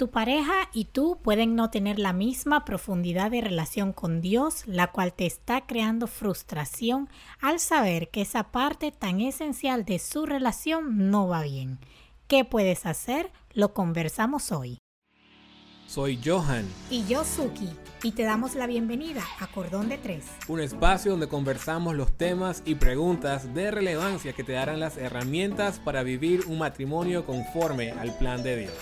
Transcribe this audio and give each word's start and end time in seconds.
Tu 0.00 0.08
pareja 0.08 0.54
y 0.72 0.86
tú 0.86 1.18
pueden 1.22 1.56
no 1.56 1.68
tener 1.68 1.98
la 1.98 2.14
misma 2.14 2.64
profundidad 2.64 3.30
de 3.30 3.42
relación 3.42 3.92
con 3.92 4.22
Dios, 4.22 4.62
la 4.64 4.92
cual 4.92 5.12
te 5.12 5.26
está 5.26 5.66
creando 5.66 6.06
frustración 6.06 7.10
al 7.38 7.60
saber 7.60 8.08
que 8.08 8.22
esa 8.22 8.50
parte 8.50 8.92
tan 8.92 9.20
esencial 9.20 9.84
de 9.84 9.98
su 9.98 10.24
relación 10.24 11.10
no 11.10 11.28
va 11.28 11.42
bien. 11.42 11.80
¿Qué 12.28 12.46
puedes 12.46 12.86
hacer? 12.86 13.30
Lo 13.52 13.74
conversamos 13.74 14.52
hoy. 14.52 14.78
Soy 15.86 16.18
Johan. 16.24 16.66
Y 16.88 17.04
yo 17.04 17.22
Suki. 17.22 17.68
Y 18.02 18.12
te 18.12 18.22
damos 18.22 18.54
la 18.54 18.66
bienvenida 18.66 19.22
a 19.38 19.48
Cordón 19.48 19.90
de 19.90 19.98
Tres. 19.98 20.24
Un 20.48 20.60
espacio 20.60 21.10
donde 21.10 21.28
conversamos 21.28 21.94
los 21.94 22.16
temas 22.16 22.62
y 22.64 22.76
preguntas 22.76 23.52
de 23.52 23.70
relevancia 23.70 24.32
que 24.32 24.44
te 24.44 24.52
darán 24.52 24.80
las 24.80 24.96
herramientas 24.96 25.78
para 25.78 26.02
vivir 26.02 26.46
un 26.46 26.56
matrimonio 26.56 27.26
conforme 27.26 27.90
al 27.90 28.16
plan 28.16 28.42
de 28.42 28.56
Dios. 28.56 28.72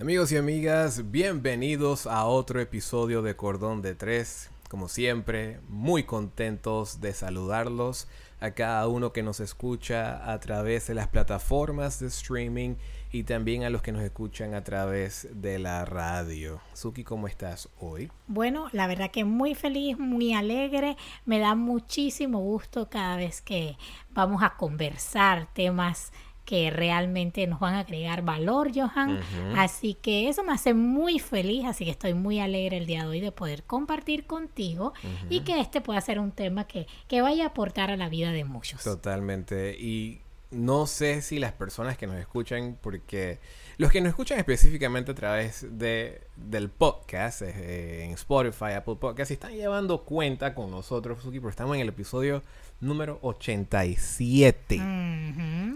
Amigos 0.00 0.32
y 0.32 0.36
amigas, 0.36 1.12
bienvenidos 1.12 2.08
a 2.08 2.24
otro 2.24 2.60
episodio 2.60 3.22
de 3.22 3.36
Cordón 3.36 3.80
de 3.80 3.94
Tres. 3.94 4.50
Como 4.68 4.88
siempre, 4.88 5.60
muy 5.68 6.02
contentos 6.02 7.00
de 7.00 7.12
saludarlos 7.12 8.08
a 8.40 8.50
cada 8.50 8.88
uno 8.88 9.12
que 9.12 9.22
nos 9.22 9.38
escucha 9.38 10.32
a 10.32 10.40
través 10.40 10.88
de 10.88 10.94
las 10.94 11.06
plataformas 11.06 12.00
de 12.00 12.08
streaming 12.08 12.74
y 13.12 13.22
también 13.22 13.62
a 13.62 13.70
los 13.70 13.82
que 13.82 13.92
nos 13.92 14.02
escuchan 14.02 14.54
a 14.54 14.64
través 14.64 15.28
de 15.30 15.60
la 15.60 15.84
radio. 15.84 16.60
Suki, 16.72 17.04
¿cómo 17.04 17.28
estás 17.28 17.68
hoy? 17.78 18.10
Bueno, 18.26 18.66
la 18.72 18.88
verdad 18.88 19.12
que 19.12 19.24
muy 19.24 19.54
feliz, 19.54 19.96
muy 19.96 20.34
alegre. 20.34 20.96
Me 21.24 21.38
da 21.38 21.54
muchísimo 21.54 22.40
gusto 22.40 22.90
cada 22.90 23.16
vez 23.16 23.40
que 23.40 23.76
vamos 24.10 24.42
a 24.42 24.56
conversar 24.56 25.46
temas 25.54 26.12
que 26.44 26.70
realmente 26.70 27.46
nos 27.46 27.60
van 27.60 27.74
a 27.74 27.80
agregar 27.80 28.22
valor, 28.22 28.70
Johan. 28.74 29.20
Así 29.56 29.94
que 29.94 30.28
eso 30.28 30.44
me 30.44 30.52
hace 30.52 30.74
muy 30.74 31.18
feliz, 31.18 31.64
así 31.64 31.84
que 31.84 31.90
estoy 31.90 32.14
muy 32.14 32.40
alegre 32.40 32.76
el 32.76 32.86
día 32.86 33.02
de 33.02 33.08
hoy 33.08 33.20
de 33.20 33.32
poder 33.32 33.64
compartir 33.64 34.26
contigo 34.26 34.92
y 35.30 35.40
que 35.40 35.60
este 35.60 35.80
pueda 35.80 36.00
ser 36.00 36.18
un 36.18 36.32
tema 36.32 36.66
que, 36.66 36.86
que 37.08 37.22
vaya 37.22 37.44
a 37.44 37.46
aportar 37.48 37.90
a 37.90 37.96
la 37.96 38.08
vida 38.08 38.32
de 38.32 38.44
muchos. 38.44 38.82
Totalmente. 38.82 39.76
Y 39.78 40.20
no 40.50 40.86
sé 40.86 41.22
si 41.22 41.38
las 41.38 41.52
personas 41.52 41.96
que 41.96 42.06
nos 42.06 42.16
escuchan, 42.16 42.78
porque 42.80 43.38
los 43.76 43.90
que 43.90 44.00
nos 44.00 44.10
escuchan 44.10 44.38
específicamente 44.38 45.12
a 45.12 45.14
través 45.14 45.66
de, 45.78 46.22
del 46.36 46.68
podcast, 46.70 47.42
eh, 47.42 48.04
en 48.04 48.12
Spotify, 48.12 48.72
Apple 48.76 48.96
Podcast, 48.96 49.30
están 49.30 49.52
llevando 49.52 50.04
cuenta 50.04 50.54
con 50.54 50.70
nosotros, 50.70 51.22
Suki, 51.22 51.40
porque 51.40 51.52
estamos 51.52 51.74
en 51.76 51.82
el 51.82 51.88
episodio 51.88 52.42
número 52.80 53.18
87. 53.22 54.80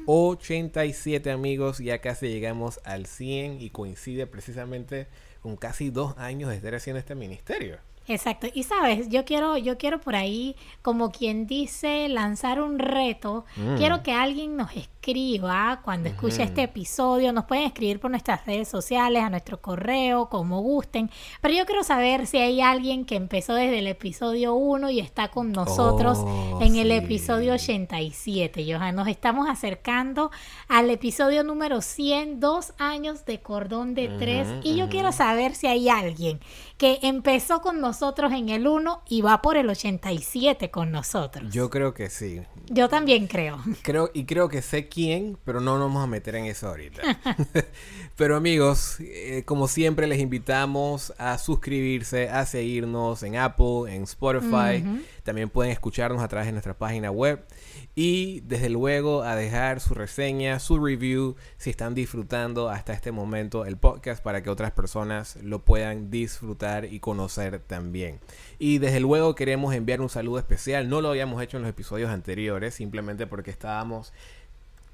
87 0.07 1.31
amigos, 1.31 1.79
ya 1.79 2.01
casi 2.01 2.29
llegamos 2.29 2.81
al 2.85 3.07
100 3.07 3.61
y 3.61 3.71
coincide 3.71 4.27
precisamente 4.27 5.09
con 5.43 5.57
casi 5.57 5.91
dos 5.91 6.17
años 6.19 6.51
de 6.51 6.57
estar 6.57 6.75
haciendo 6.75 7.01
este 7.01 7.15
ministerio. 7.15 7.79
Exacto. 8.09 8.47
Y 8.53 8.63
sabes, 8.63 9.11
yo 9.11 9.27
quiero, 9.27 9.59
yo 9.59 9.77
quiero 9.77 10.01
por 10.01 10.17
ahí, 10.17 10.57
como 10.81 11.13
quien 11.13 11.47
dice, 11.47 12.09
lanzar 12.09 12.61
un 12.63 12.79
reto. 12.79 13.45
Mm. 13.57 13.77
Quiero 13.77 14.03
que 14.03 14.13
alguien 14.13 14.57
nos 14.57 14.75
escriba 14.75 15.81
cuando 15.85 16.09
escuche 16.09 16.43
este 16.43 16.63
episodio. 16.63 17.35
Nos 17.35 17.45
pueden 17.45 17.65
escribir 17.65 18.01
por 18.01 18.11
nuestras 18.11 18.47
redes 18.47 18.69
sociales, 18.69 19.23
a 19.23 19.29
nuestro 19.29 19.61
correo, 19.61 20.31
como 20.31 20.63
gusten. 20.63 21.11
Pero 21.43 21.55
yo 21.55 21.67
quiero 21.67 21.85
saber 21.85 22.27
si 22.27 22.39
hay 22.39 22.63
alguien 22.63 23.05
que 23.05 23.17
empezó 23.17 23.55
desde 23.55 23.81
el 23.81 23.87
episodio 23.87 24.55
1 24.55 24.89
y 24.91 25.01
está 25.01 25.29
con 25.29 25.53
nosotros 25.53 26.19
oh, 26.23 26.61
en 26.63 26.77
el 26.77 26.91
episodio 26.91 27.53
87. 27.53 28.65
Johan, 28.73 28.97
nos 28.97 29.09
estamos 29.09 29.49
acercando 29.51 30.31
al 30.67 30.89
episodio 30.89 31.45
número 31.45 31.83
100, 31.83 32.41
dos 32.41 32.73
años 32.79 33.27
de 33.27 33.41
cordón 33.41 33.95
de 33.95 34.09
tres. 34.19 34.49
y 34.63 34.77
yo 34.77 34.89
quiero 34.89 35.13
saber 35.13 35.55
si 35.55 35.67
hay 35.67 35.91
alguien 35.91 36.41
que 36.79 37.01
empezó 37.03 37.61
con 37.61 37.81
nosotros 37.81 37.98
en 38.01 38.49
el 38.49 38.67
1 38.67 39.03
y 39.09 39.23
va 39.23 39.43
por 39.43 39.57
el 39.57 39.69
87 39.69 40.71
con 40.71 40.91
nosotros. 40.93 41.53
Yo 41.53 41.69
creo 41.69 41.95
que 41.95 42.11
sí. 42.11 42.43
Yo 42.69 42.89
también 42.89 43.27
creo. 43.27 43.59
Creo 43.83 44.11
y 44.15 44.25
creo 44.25 44.49
que 44.49 44.63
sé 44.63 44.89
quién, 44.89 45.39
pero 45.45 45.61
no 45.61 45.79
nos 45.79 45.89
vamos 45.89 46.05
a 46.05 46.07
meter 46.07 46.37
en 46.37 46.45
eso 46.47 46.69
ahorita. 46.69 47.03
pero 48.19 48.35
amigos, 48.35 48.97
eh, 48.99 49.45
como 49.47 49.69
siempre 49.69 50.09
les 50.09 50.19
invitamos 50.19 51.15
a 51.19 51.39
suscribirse, 51.39 52.29
a 52.29 52.47
seguirnos 52.47 53.23
en 53.23 53.37
Apple, 53.37 53.95
en 53.95 54.03
Spotify. 54.03 54.85
También 55.23 55.49
pueden 55.49 55.71
escucharnos 55.71 56.21
a 56.21 56.27
través 56.27 56.47
de 56.47 56.53
nuestra 56.53 56.77
página 56.77 57.13
web 57.13 57.47
y 57.95 58.41
desde 58.41 58.71
luego 58.71 59.23
a 59.23 59.37
dejar 59.37 59.79
su 59.79 59.95
reseña, 59.95 60.59
su 60.59 60.85
review, 60.85 61.37
si 61.59 61.71
están 61.71 61.95
disfrutando 61.95 62.71
hasta 62.71 62.93
este 62.93 63.13
momento 63.13 63.65
el 63.65 63.77
podcast 63.77 64.21
para 64.21 64.43
que 64.43 64.51
otras 64.51 64.73
personas 64.73 65.37
lo 65.41 65.65
puedan 65.65 66.11
disfrutar 66.11 66.87
y 66.87 66.99
conocer 66.99 67.61
también. 67.61 68.19
Y 68.59 68.79
desde 68.79 68.99
luego 68.99 69.37
queremos 69.37 69.77
enviar 69.77 70.01
un 70.01 70.09
saludo 70.09 70.41
especial, 70.41 70.89
no 70.89 71.01
lo 71.01 71.11
habíamos 71.11 71.41
hecho 71.41 71.57
en 71.57 71.63
los 71.63 71.71
episodios 71.71 72.11
anteriores, 72.11 72.75
simplemente 72.75 73.29
porque 73.29 73.53
estábamos 73.53 74.13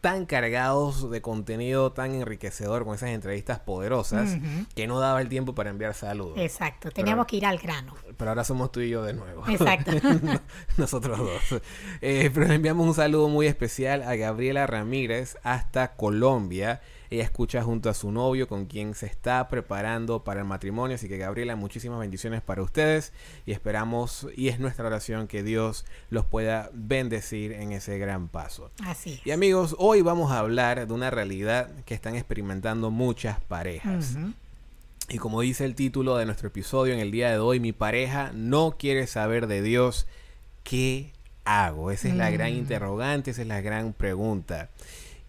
tan 0.04 0.26
cargados 0.26 1.10
de 1.10 1.22
contenido 1.22 1.92
tan 1.92 2.14
enriquecedor 2.14 2.84
con 2.84 2.94
esas 2.94 3.08
entrevistas 3.08 3.60
poderosas 3.60 4.36
que 4.74 4.86
no 4.86 5.00
daba 5.00 5.22
el 5.22 5.30
tiempo 5.30 5.54
para 5.54 5.70
enviar 5.70 5.94
saludos. 5.94 6.36
Exacto, 6.36 6.90
teníamos 6.90 7.24
que 7.24 7.36
ir 7.36 7.46
al 7.46 7.56
grano. 7.56 7.94
Pero 8.14 8.30
ahora 8.30 8.44
somos 8.44 8.70
tú 8.70 8.80
y 8.80 8.90
yo 8.90 9.02
de 9.02 9.14
nuevo. 9.14 9.48
Exacto. 9.48 9.92
Nosotros 10.76 11.18
dos. 11.18 11.62
Eh, 12.02 12.30
pero 12.34 12.52
enviamos 12.52 12.86
un 12.86 12.92
saludo 12.92 13.30
muy 13.30 13.46
especial 13.46 14.02
a 14.02 14.14
Gabriela 14.14 14.66
Ramírez 14.66 15.38
hasta 15.42 15.96
Colombia 15.96 16.82
ella 17.14 17.24
escucha 17.24 17.62
junto 17.62 17.88
a 17.88 17.94
su 17.94 18.10
novio 18.12 18.48
con 18.48 18.66
quien 18.66 18.94
se 18.94 19.06
está 19.06 19.48
preparando 19.48 20.24
para 20.24 20.40
el 20.40 20.46
matrimonio. 20.46 20.96
Así 20.96 21.08
que 21.08 21.16
Gabriela, 21.16 21.56
muchísimas 21.56 21.98
bendiciones 21.98 22.42
para 22.42 22.62
ustedes 22.62 23.12
y 23.46 23.52
esperamos 23.52 24.26
y 24.36 24.48
es 24.48 24.60
nuestra 24.60 24.86
oración 24.86 25.26
que 25.26 25.42
Dios 25.42 25.84
los 26.10 26.24
pueda 26.26 26.70
bendecir 26.72 27.52
en 27.52 27.72
ese 27.72 27.98
gran 27.98 28.28
paso. 28.28 28.70
Así. 28.84 29.20
Y 29.24 29.30
amigos, 29.30 29.74
hoy 29.78 30.02
vamos 30.02 30.32
a 30.32 30.38
hablar 30.38 30.86
de 30.86 30.92
una 30.92 31.10
realidad 31.10 31.70
que 31.84 31.94
están 31.94 32.16
experimentando 32.16 32.90
muchas 32.90 33.40
parejas. 33.40 34.16
Y 35.08 35.18
como 35.18 35.42
dice 35.42 35.64
el 35.64 35.74
título 35.74 36.16
de 36.16 36.24
nuestro 36.26 36.48
episodio 36.48 36.94
en 36.94 37.00
el 37.00 37.10
día 37.10 37.30
de 37.30 37.38
hoy, 37.38 37.60
mi 37.60 37.72
pareja 37.72 38.32
no 38.34 38.76
quiere 38.78 39.06
saber 39.06 39.46
de 39.46 39.62
Dios. 39.62 40.06
¿Qué 40.62 41.12
hago? 41.44 41.90
Esa 41.90 42.08
es 42.08 42.14
la 42.14 42.30
gran 42.30 42.52
mm. 42.52 42.56
interrogante, 42.56 43.30
esa 43.30 43.42
es 43.42 43.48
la 43.48 43.60
gran 43.60 43.92
pregunta. 43.92 44.70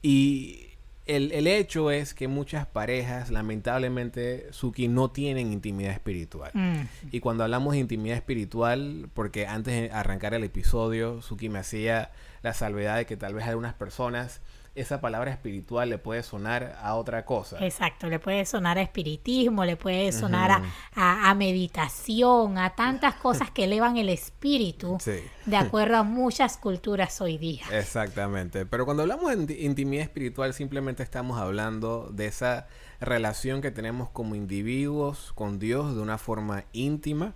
Y 0.01 0.64
el, 1.05 1.47
hecho 1.47 1.91
es 1.91 2.13
que 2.13 2.27
muchas 2.27 2.65
parejas, 2.65 3.29
lamentablemente, 3.29 4.47
Suki, 4.51 4.87
no 4.87 5.11
tienen 5.11 5.51
intimidad 5.51 5.91
espiritual. 5.91 6.51
Mm. 6.53 6.81
Y 7.11 7.19
cuando 7.19 7.43
hablamos 7.43 7.73
de 7.73 7.79
intimidad 7.79 8.17
espiritual, 8.17 9.09
porque 9.13 9.45
antes 9.45 9.73
de 9.73 9.91
arrancar 9.91 10.33
el 10.33 10.43
episodio, 10.43 11.21
Suki 11.21 11.49
me 11.49 11.59
hacía 11.59 12.11
la 12.41 12.53
salvedad 12.53 12.97
de 12.97 13.05
que 13.05 13.17
tal 13.17 13.33
vez 13.35 13.45
algunas 13.45 13.73
personas 13.73 14.41
esa 14.75 14.99
palabra 14.99 15.31
espiritual 15.31 15.89
le 15.89 15.97
puede 15.97 16.21
sonar 16.21 16.77
a 16.81 16.95
otra 16.95 17.25
cosa. 17.25 17.57
Exacto, 17.65 18.07
le 18.07 18.19
puede 18.19 18.45
sonar 18.45 18.77
a 18.77 18.81
espiritismo, 18.81 19.63
le 19.63 19.77
puede 19.77 20.11
sonar 20.11 20.61
a, 20.93 21.33
meditación, 21.35 22.57
a 22.57 22.75
tantas 22.75 23.15
cosas 23.15 23.49
que 23.51 23.63
elevan 23.63 23.97
el 23.97 24.09
espíritu, 24.09 24.97
de 25.45 25.57
acuerdo 25.57 25.97
a 25.97 26.03
muchas 26.03 26.57
culturas 26.57 27.19
hoy 27.21 27.37
día. 27.37 27.63
Exactamente, 27.71 28.65
pero 28.65 28.85
cuando 28.85 29.03
hablamos 29.03 29.47
de 29.47 29.61
intimidad 29.61 30.03
espiritual 30.03 30.53
simplemente 30.53 31.03
estamos 31.03 31.39
hablando 31.39 32.09
de 32.11 32.25
esa 32.25 32.67
relación 32.99 33.61
que 33.61 33.71
tenemos 33.71 34.09
como 34.09 34.35
individuos 34.35 35.31
con 35.35 35.59
Dios 35.59 35.95
de 35.95 36.01
una 36.01 36.17
forma 36.17 36.65
íntima 36.73 37.33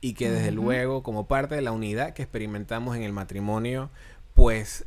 y 0.00 0.14
que 0.14 0.30
desde 0.30 0.50
luego 0.50 1.02
como 1.02 1.26
parte 1.26 1.54
de 1.54 1.62
la 1.62 1.72
unidad 1.72 2.14
que 2.14 2.22
experimentamos 2.22 2.96
en 2.96 3.02
el 3.02 3.12
matrimonio, 3.12 3.90
pues 4.34 4.86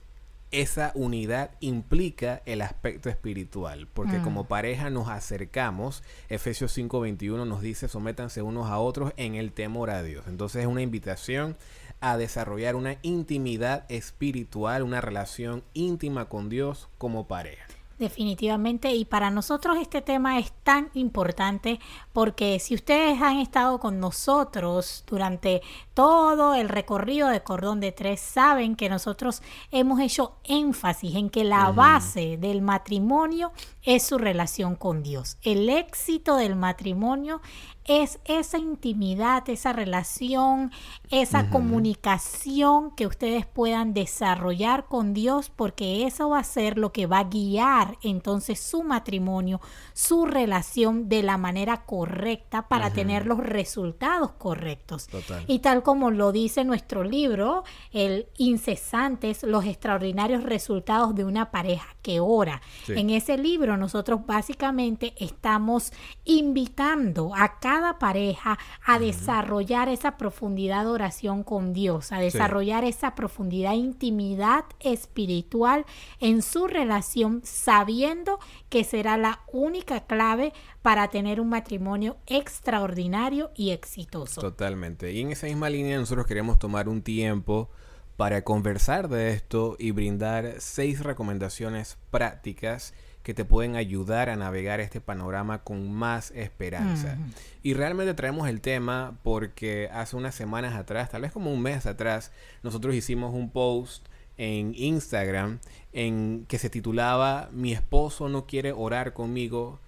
esa 0.54 0.92
unidad 0.96 1.52
implica 1.60 2.42
el 2.46 2.62
aspecto 2.62 3.10
espiritual, 3.10 3.88
porque 3.92 4.20
mm. 4.20 4.24
como 4.24 4.48
pareja 4.48 4.90
nos 4.90 5.10
acercamos, 5.10 6.04
Efesios 6.30 6.78
5:21 6.78 7.46
nos 7.46 7.62
dice, 7.62 7.88
sométanse 7.88 8.42
unos 8.42 8.70
a 8.70 8.78
otros 8.80 9.12
en 9.18 9.36
el 9.36 9.52
temor 9.52 9.90
a 9.90 10.04
Dios. 10.04 10.26
Entonces 10.28 10.62
es 10.62 10.68
una 10.68 10.82
invitación 10.82 11.58
a 12.00 12.18
desarrollar 12.18 12.76
una 12.76 12.98
intimidad 13.02 13.86
espiritual, 13.90 14.84
una 14.84 15.02
relación 15.02 15.64
íntima 15.74 16.30
con 16.30 16.50
Dios 16.50 16.88
como 16.98 17.28
pareja. 17.28 17.66
Definitivamente, 18.00 18.92
y 18.94 19.06
para 19.06 19.30
nosotros 19.30 19.78
este 19.80 20.02
tema 20.02 20.40
es 20.40 20.52
tan 20.64 20.90
importante 20.96 21.80
porque 22.12 22.60
si 22.60 22.74
ustedes 22.74 23.22
han 23.22 23.38
estado 23.38 23.80
con 23.80 24.00
nosotros 24.00 25.04
durante 25.06 25.62
todo 25.94 26.56
el 26.56 26.70
recorrido 26.70 27.28
de 27.30 27.44
Cordón 27.44 27.80
de 27.80 27.92
Tres, 27.92 28.20
saben 28.20 28.76
que 28.76 28.90
nosotros 28.90 29.44
hemos 29.72 30.00
hecho 30.00 30.38
énfasis 30.44 31.16
en 31.16 31.30
que 31.30 31.44
la 31.44 31.72
base 31.72 32.38
del 32.38 32.64
matrimonio 32.64 33.52
es 33.84 34.04
su 34.04 34.18
relación 34.18 34.76
con 34.76 35.04
Dios. 35.04 35.38
El 35.44 35.70
éxito 35.70 36.36
del 36.36 36.56
matrimonio 36.56 37.42
es 37.86 38.20
esa 38.26 38.58
intimidad, 38.58 39.48
esa 39.50 39.74
relación, 39.74 40.72
esa 41.10 41.50
comunicación 41.50 42.96
que 42.96 43.08
ustedes 43.08 43.46
puedan 43.46 43.94
desarrollar 43.94 44.86
con 44.86 45.14
Dios, 45.14 45.52
porque 45.54 46.06
eso 46.06 46.30
va 46.30 46.40
a 46.40 46.44
ser 46.44 46.78
lo 46.78 46.94
que 46.94 47.06
va 47.08 47.20
a 47.20 47.24
guiar 47.26 47.98
entonces 48.02 48.60
su 48.60 48.84
matrimonio, 48.84 49.60
su 49.94 50.26
relación 50.26 51.10
de 51.10 51.24
la 51.24 51.38
manera 51.38 51.86
correcta 51.86 52.68
para 52.68 52.92
tener 52.92 53.26
los 53.26 53.40
resultados 53.40 54.32
correctos. 54.32 55.10
Y 55.48 55.60
tal 55.60 55.84
como 55.84 56.12
lo 56.12 56.32
dice 56.32 56.64
nuestro 56.64 57.04
libro, 57.04 57.64
el 57.92 58.28
incesantes, 58.38 59.44
los 59.44 59.66
extraordinarios 59.66 60.44
resultados 60.44 61.16
de 61.16 61.26
una 61.26 61.52
pareja 61.52 61.96
que 62.02 62.20
ora. 62.20 62.62
En 62.88 63.10
ese 63.10 63.38
libro 63.38 63.78
nosotros 63.78 64.26
básicamente 64.26 65.14
estamos 65.18 65.92
invitando 66.26 67.34
a 67.36 67.60
cada 67.60 67.73
cada 67.74 67.98
pareja 67.98 68.60
a 68.86 69.00
desarrollar 69.00 69.90
esa 69.90 70.16
profundidad 70.16 70.84
de 70.84 70.92
oración 70.92 71.44
con 71.44 71.74
Dios, 71.74 72.12
a 72.12 72.20
desarrollar 72.20 72.84
esa 72.84 73.16
profundidad 73.16 73.72
de 73.72 73.78
intimidad 73.78 74.66
espiritual 74.80 75.84
en 76.20 76.44
su 76.44 76.68
relación, 76.68 77.42
sabiendo 77.44 78.38
que 78.70 78.84
será 78.84 79.18
la 79.18 79.40
única 79.52 80.02
clave 80.02 80.54
para 80.84 81.08
tener 81.08 81.42
un 81.42 81.50
matrimonio 81.50 82.18
extraordinario 82.28 83.50
y 83.56 83.72
exitoso. 83.72 84.40
Totalmente. 84.40 85.12
Y 85.12 85.22
en 85.22 85.32
esa 85.32 85.48
misma 85.48 85.68
línea 85.72 85.98
nosotros 85.98 86.28
queremos 86.28 86.60
tomar 86.60 86.88
un 86.88 87.02
tiempo 87.02 87.72
para 88.18 88.44
conversar 88.44 89.10
de 89.10 89.32
esto 89.32 89.78
y 89.80 89.90
brindar 89.90 90.58
seis 90.60 91.02
recomendaciones 91.02 91.98
prácticas 92.12 92.94
que 93.24 93.34
te 93.34 93.46
pueden 93.46 93.78
ayudar 93.78 94.30
a 94.30 94.36
navegar 94.36 94.82
este 94.82 95.00
panorama 95.00 95.64
con 95.64 95.92
más 95.92 96.32
esperanza. 96.32 97.18
Y 97.64 97.74
realmente 97.74 98.14
traemos 98.14 98.50
el 98.50 98.60
tema 98.60 99.18
porque 99.24 99.90
hace 99.94 100.18
unas 100.18 100.36
semanas 100.36 100.76
atrás, 100.76 101.10
tal 101.10 101.22
vez 101.22 101.32
como 101.32 101.52
un 101.52 101.62
mes 101.62 101.86
atrás, 101.86 102.32
nosotros 102.64 102.94
hicimos 102.94 103.34
un 103.34 103.50
post 103.50 104.08
en 104.38 104.74
Instagram 104.76 105.60
en 105.94 106.46
que 106.48 106.60
se 106.60 106.70
titulaba 106.70 107.50
Mi 107.54 107.72
esposo 107.72 108.28
no 108.28 108.46
quiere 108.46 108.74
orar 108.74 109.14
conmigo, 109.14 109.80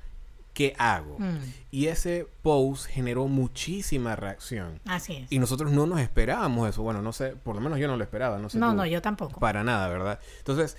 ¿qué 0.54 0.74
hago? 0.78 1.18
Mm. 1.20 1.40
Y 1.72 1.88
ese 1.88 2.28
post 2.42 2.86
generó 2.86 3.28
muchísima 3.28 4.16
reacción. 4.16 4.80
Así 4.86 5.18
es. 5.18 5.32
Y 5.32 5.40
nosotros 5.40 5.72
no 5.74 5.86
nos 5.88 6.00
esperábamos 6.00 6.70
eso. 6.70 6.84
Bueno, 6.84 7.02
no 7.02 7.12
sé, 7.12 7.36
por 7.36 7.56
lo 7.56 7.62
menos 7.62 7.80
yo 7.80 7.88
no 7.88 7.98
lo 7.98 8.04
esperaba. 8.04 8.40
No, 8.40 8.50
sé 8.50 8.60
no, 8.60 8.74
no, 8.74 8.86
yo 8.86 9.02
tampoco. 9.02 9.42
Para 9.42 9.64
nada, 9.64 9.90
¿verdad? 9.90 10.20
Entonces, 10.38 10.78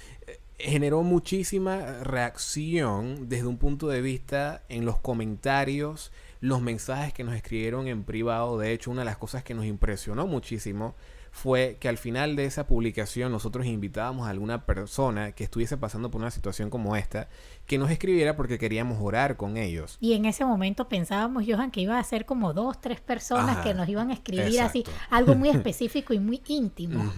generó 0.58 1.03
muchísima 1.03 2.03
reacción 2.03 3.29
desde 3.29 3.47
un 3.47 3.58
punto 3.58 3.88
de 3.88 4.00
vista 4.00 4.62
en 4.69 4.85
los 4.85 4.99
comentarios, 4.99 6.12
los 6.41 6.61
mensajes 6.61 7.12
que 7.12 7.25
nos 7.25 7.35
escribieron 7.35 7.88
en 7.88 8.05
privado. 8.05 8.58
De 8.58 8.73
hecho, 8.73 8.91
una 8.91 9.03
de 9.03 9.06
las 9.06 9.19
cosas 9.19 9.43
que 9.43 9.55
nos 9.55 9.67
impresionó 9.67 10.26
muchísimo 10.26 10.94
fue 11.31 11.76
que 11.79 11.91
al 11.91 11.99
final 11.99 12.35
de 12.35 12.47
esa 12.47 12.67
publicación 12.67 13.31
nosotros 13.31 13.67
invitábamos 13.67 14.26
a 14.26 14.31
alguna 14.31 14.64
persona 14.64 15.32
que 15.32 15.44
estuviese 15.44 15.76
pasando 15.76 16.11
por 16.11 16.23
una 16.23 16.31
situación 16.31 16.70
como 16.70 16.97
esta, 16.97 17.29
que 17.67 17.76
nos 17.76 17.91
escribiera 17.91 18.37
porque 18.37 18.58
queríamos 18.58 18.99
orar 19.03 19.37
con 19.37 19.58
ellos. 19.58 19.99
Y 20.00 20.14
en 20.14 20.25
ese 20.25 20.47
momento 20.47 20.88
pensábamos, 20.88 21.44
Johan, 21.47 21.70
que 21.70 21.82
iba 21.82 21.99
a 21.99 22.05
ser 22.05 22.25
como 22.25 22.55
dos, 22.55 22.81
tres 22.81 23.03
personas 23.03 23.58
que 23.58 23.75
nos 23.75 23.87
iban 23.87 24.08
a 24.11 24.14
escribir 24.14 24.62
así, 24.62 24.82
algo 25.11 25.35
muy 25.35 25.49
específico 25.50 26.14
y 26.14 26.19
muy 26.19 26.41
íntimo. 26.47 27.12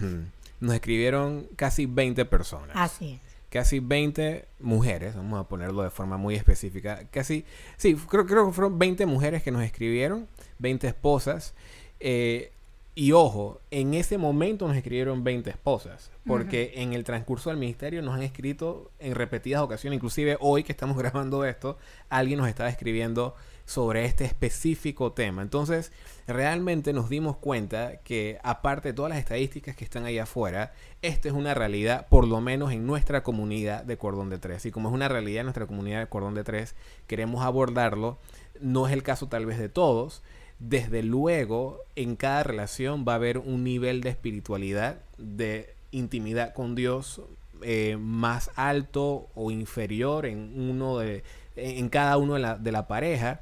Nos 0.59 0.75
escribieron 0.75 1.47
casi 1.55 1.85
20 1.85 2.25
personas. 2.25 2.75
Así 2.75 3.13
es 3.13 3.28
casi 3.49 3.79
20 3.79 4.47
mujeres, 4.59 5.15
vamos 5.15 5.39
a 5.39 5.47
ponerlo 5.47 5.83
de 5.83 5.89
forma 5.89 6.17
muy 6.17 6.35
específica, 6.35 7.07
casi, 7.11 7.45
sí, 7.77 7.95
creo, 7.95 8.25
creo 8.25 8.47
que 8.47 8.53
fueron 8.53 8.77
20 8.77 9.05
mujeres 9.05 9.43
que 9.43 9.51
nos 9.51 9.63
escribieron, 9.63 10.27
20 10.59 10.87
esposas, 10.87 11.55
eh, 11.99 12.51
y 12.99 13.13
ojo, 13.13 13.61
en 13.71 13.93
ese 13.93 14.17
momento 14.17 14.67
nos 14.67 14.75
escribieron 14.75 15.23
20 15.23 15.51
esposas, 15.51 16.11
porque 16.27 16.73
en 16.75 16.91
el 16.91 17.05
transcurso 17.05 17.49
del 17.49 17.57
ministerio 17.57 18.01
nos 18.01 18.13
han 18.13 18.23
escrito 18.23 18.91
en 18.99 19.15
repetidas 19.15 19.61
ocasiones, 19.61 19.95
inclusive 19.95 20.35
hoy 20.41 20.63
que 20.63 20.73
estamos 20.73 20.97
grabando 20.97 21.45
esto, 21.45 21.77
alguien 22.09 22.39
nos 22.39 22.49
estaba 22.49 22.67
escribiendo 22.67 23.35
sobre 23.63 24.03
este 24.03 24.25
específico 24.25 25.13
tema. 25.13 25.41
Entonces, 25.41 25.93
realmente 26.27 26.91
nos 26.91 27.07
dimos 27.07 27.37
cuenta 27.37 28.01
que 28.01 28.37
aparte 28.43 28.89
de 28.89 28.93
todas 28.93 29.11
las 29.11 29.19
estadísticas 29.19 29.77
que 29.77 29.85
están 29.85 30.03
ahí 30.03 30.19
afuera, 30.19 30.73
esta 31.01 31.29
es 31.29 31.33
una 31.33 31.53
realidad, 31.53 32.05
por 32.09 32.27
lo 32.27 32.41
menos 32.41 32.73
en 32.73 32.85
nuestra 32.85 33.23
comunidad 33.23 33.85
de 33.85 33.97
Cordón 33.97 34.29
de 34.29 34.39
Tres. 34.39 34.65
Y 34.65 34.71
como 34.71 34.89
es 34.89 34.93
una 34.93 35.07
realidad 35.07 35.39
en 35.39 35.45
nuestra 35.45 35.67
comunidad 35.67 36.01
de 36.01 36.07
Cordón 36.07 36.35
de 36.35 36.43
Tres, 36.43 36.75
queremos 37.07 37.45
abordarlo. 37.45 38.17
No 38.59 38.87
es 38.87 38.91
el 38.91 39.03
caso 39.03 39.29
tal 39.29 39.45
vez 39.45 39.57
de 39.57 39.69
todos. 39.69 40.21
Desde 40.59 41.03
luego, 41.03 41.79
en 41.95 42.15
cada 42.15 42.43
relación 42.43 43.05
va 43.07 43.13
a 43.13 43.15
haber 43.15 43.37
un 43.37 43.63
nivel 43.63 44.01
de 44.01 44.09
espiritualidad, 44.09 44.99
de 45.17 45.73
intimidad 45.91 46.53
con 46.53 46.75
Dios 46.75 47.21
eh, 47.61 47.97
más 47.99 48.51
alto 48.55 49.27
o 49.35 49.51
inferior 49.51 50.25
en 50.25 50.53
uno 50.69 50.99
de 50.99 51.23
en 51.55 51.89
cada 51.89 52.15
uno 52.17 52.35
de 52.35 52.39
la, 52.39 52.57
de 52.57 52.71
la 52.71 52.87
pareja 52.87 53.41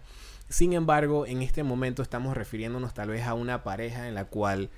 sin 0.50 0.72
embargo, 0.74 1.26
en 1.26 1.42
este 1.42 1.64
momento 1.64 2.02
estamos 2.02 2.38
refiriéndonos 2.38 2.94
tal 2.94 3.10
vez 3.10 3.26
a 3.26 3.34
una 3.34 3.64
pareja 3.64 4.08
en 4.08 4.16
la 4.16 4.26
cual 4.26 4.70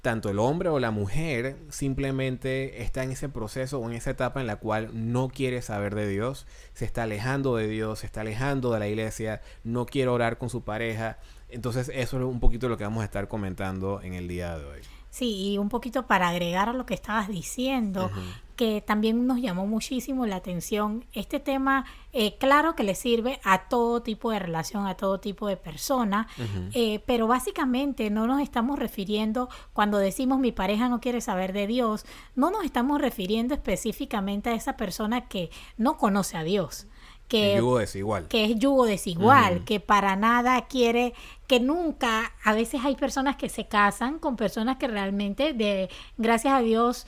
tanto 0.00 0.30
el 0.30 0.38
hombre 0.38 0.70
o 0.70 0.78
la 0.78 0.90
mujer 0.90 1.56
simplemente 1.68 2.82
está 2.82 3.02
en 3.02 3.10
ese 3.10 3.28
proceso 3.28 3.78
o 3.78 3.90
en 3.90 3.96
esa 3.96 4.10
etapa 4.10 4.40
en 4.40 4.46
la 4.46 4.56
cual 4.56 4.90
no 4.94 5.28
quiere 5.28 5.60
saber 5.60 5.94
de 5.94 6.08
Dios, 6.08 6.46
se 6.72 6.86
está 6.86 7.02
alejando 7.02 7.56
de 7.56 7.68
Dios, 7.68 7.98
se 7.98 8.06
está 8.06 8.22
alejando 8.22 8.72
de 8.72 8.78
la 8.78 8.88
iglesia, 8.88 9.42
no 9.64 9.84
quiere 9.84 10.08
orar 10.08 10.38
con 10.38 10.48
su 10.48 10.62
pareja. 10.62 11.18
Entonces 11.48 11.90
eso 11.94 12.18
es 12.18 12.24
un 12.24 12.40
poquito 12.40 12.68
lo 12.68 12.76
que 12.76 12.84
vamos 12.84 13.02
a 13.02 13.04
estar 13.04 13.28
comentando 13.28 14.00
en 14.02 14.14
el 14.14 14.28
día 14.28 14.58
de 14.58 14.64
hoy. 14.64 14.80
Sí, 15.10 15.52
y 15.52 15.58
un 15.58 15.68
poquito 15.68 16.06
para 16.06 16.28
agregar 16.28 16.68
a 16.68 16.72
lo 16.74 16.84
que 16.84 16.94
estabas 16.94 17.28
diciendo, 17.28 18.10
que 18.56 18.82
también 18.82 19.26
nos 19.26 19.40
llamó 19.40 19.66
muchísimo 19.66 20.26
la 20.26 20.36
atención. 20.36 21.06
Este 21.12 21.40
tema, 21.40 21.86
eh, 22.12 22.36
claro 22.38 22.74
que 22.74 22.82
le 22.82 22.94
sirve 22.94 23.40
a 23.42 23.68
todo 23.68 24.02
tipo 24.02 24.30
de 24.30 24.38
relación, 24.38 24.86
a 24.86 24.96
todo 24.96 25.18
tipo 25.18 25.48
de 25.48 25.56
persona, 25.56 26.28
eh, 26.74 27.02
pero 27.06 27.26
básicamente 27.26 28.10
no 28.10 28.26
nos 28.26 28.42
estamos 28.42 28.78
refiriendo, 28.78 29.48
cuando 29.72 29.98
decimos 29.98 30.40
mi 30.40 30.52
pareja 30.52 30.88
no 30.88 31.00
quiere 31.00 31.22
saber 31.22 31.52
de 31.54 31.66
Dios, 31.66 32.04
no 32.34 32.50
nos 32.50 32.64
estamos 32.64 33.00
refiriendo 33.00 33.54
específicamente 33.54 34.50
a 34.50 34.54
esa 34.54 34.76
persona 34.76 35.26
que 35.28 35.50
no 35.78 35.96
conoce 35.96 36.36
a 36.36 36.42
Dios. 36.42 36.86
Que, 37.28 37.54
es 37.54 37.60
yugo 37.60 37.78
desigual. 37.78 38.26
Que 38.28 38.44
es 38.46 38.58
yugo 38.58 38.86
desigual, 38.86 39.64
que 39.64 39.80
para 39.80 40.16
nada 40.16 40.62
quiere, 40.62 41.12
que 41.46 41.60
nunca, 41.60 42.32
a 42.42 42.54
veces 42.54 42.80
hay 42.84 42.96
personas 42.96 43.36
que 43.36 43.48
se 43.48 43.66
casan 43.66 44.18
con 44.18 44.36
personas 44.36 44.78
que 44.78 44.88
realmente, 44.88 45.52
de 45.52 45.90
gracias 46.16 46.54
a 46.54 46.60
Dios, 46.60 47.06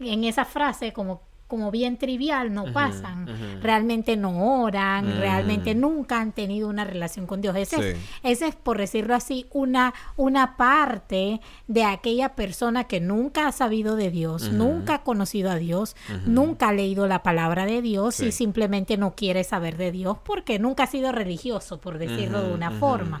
en 0.00 0.24
esa 0.24 0.44
frase 0.44 0.92
como 0.92 1.22
como 1.50 1.70
bien 1.70 1.98
trivial, 1.98 2.54
no 2.54 2.72
pasan, 2.72 3.26
realmente 3.60 4.16
no 4.16 4.62
oran, 4.62 5.18
realmente 5.18 5.74
nunca 5.74 6.20
han 6.20 6.32
tenido 6.32 6.68
una 6.68 6.84
relación 6.84 7.26
con 7.26 7.42
Dios. 7.42 7.56
Ese, 7.56 7.90
es, 7.90 7.98
ese 8.22 8.46
es, 8.46 8.54
por 8.54 8.78
decirlo 8.78 9.14
así, 9.14 9.46
una, 9.50 9.92
una 10.16 10.56
parte 10.56 11.40
de 11.66 11.84
aquella 11.84 12.30
persona 12.30 12.84
que 12.84 13.00
nunca 13.00 13.48
ha 13.48 13.52
sabido 13.52 13.96
de 13.96 14.10
Dios, 14.10 14.52
nunca 14.52 14.94
ha 14.94 15.02
conocido 15.02 15.50
a 15.50 15.56
Dios, 15.56 15.96
nunca 16.24 16.68
ha 16.68 16.72
leído 16.72 17.06
la 17.06 17.22
palabra 17.22 17.66
de 17.66 17.82
Dios 17.82 18.20
y 18.20 18.32
simplemente 18.32 18.96
no 18.96 19.14
quiere 19.14 19.44
saber 19.44 19.76
de 19.76 19.90
Dios 19.90 20.16
porque 20.24 20.58
nunca 20.58 20.84
ha 20.84 20.86
sido 20.86 21.12
religioso, 21.12 21.80
por 21.80 21.98
decirlo 21.98 22.42
de 22.42 22.54
una 22.54 22.70
forma. 22.70 23.20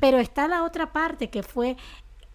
Pero 0.00 0.18
está 0.18 0.46
la 0.46 0.64
otra 0.64 0.92
parte 0.92 1.30
que 1.30 1.42
fue 1.42 1.76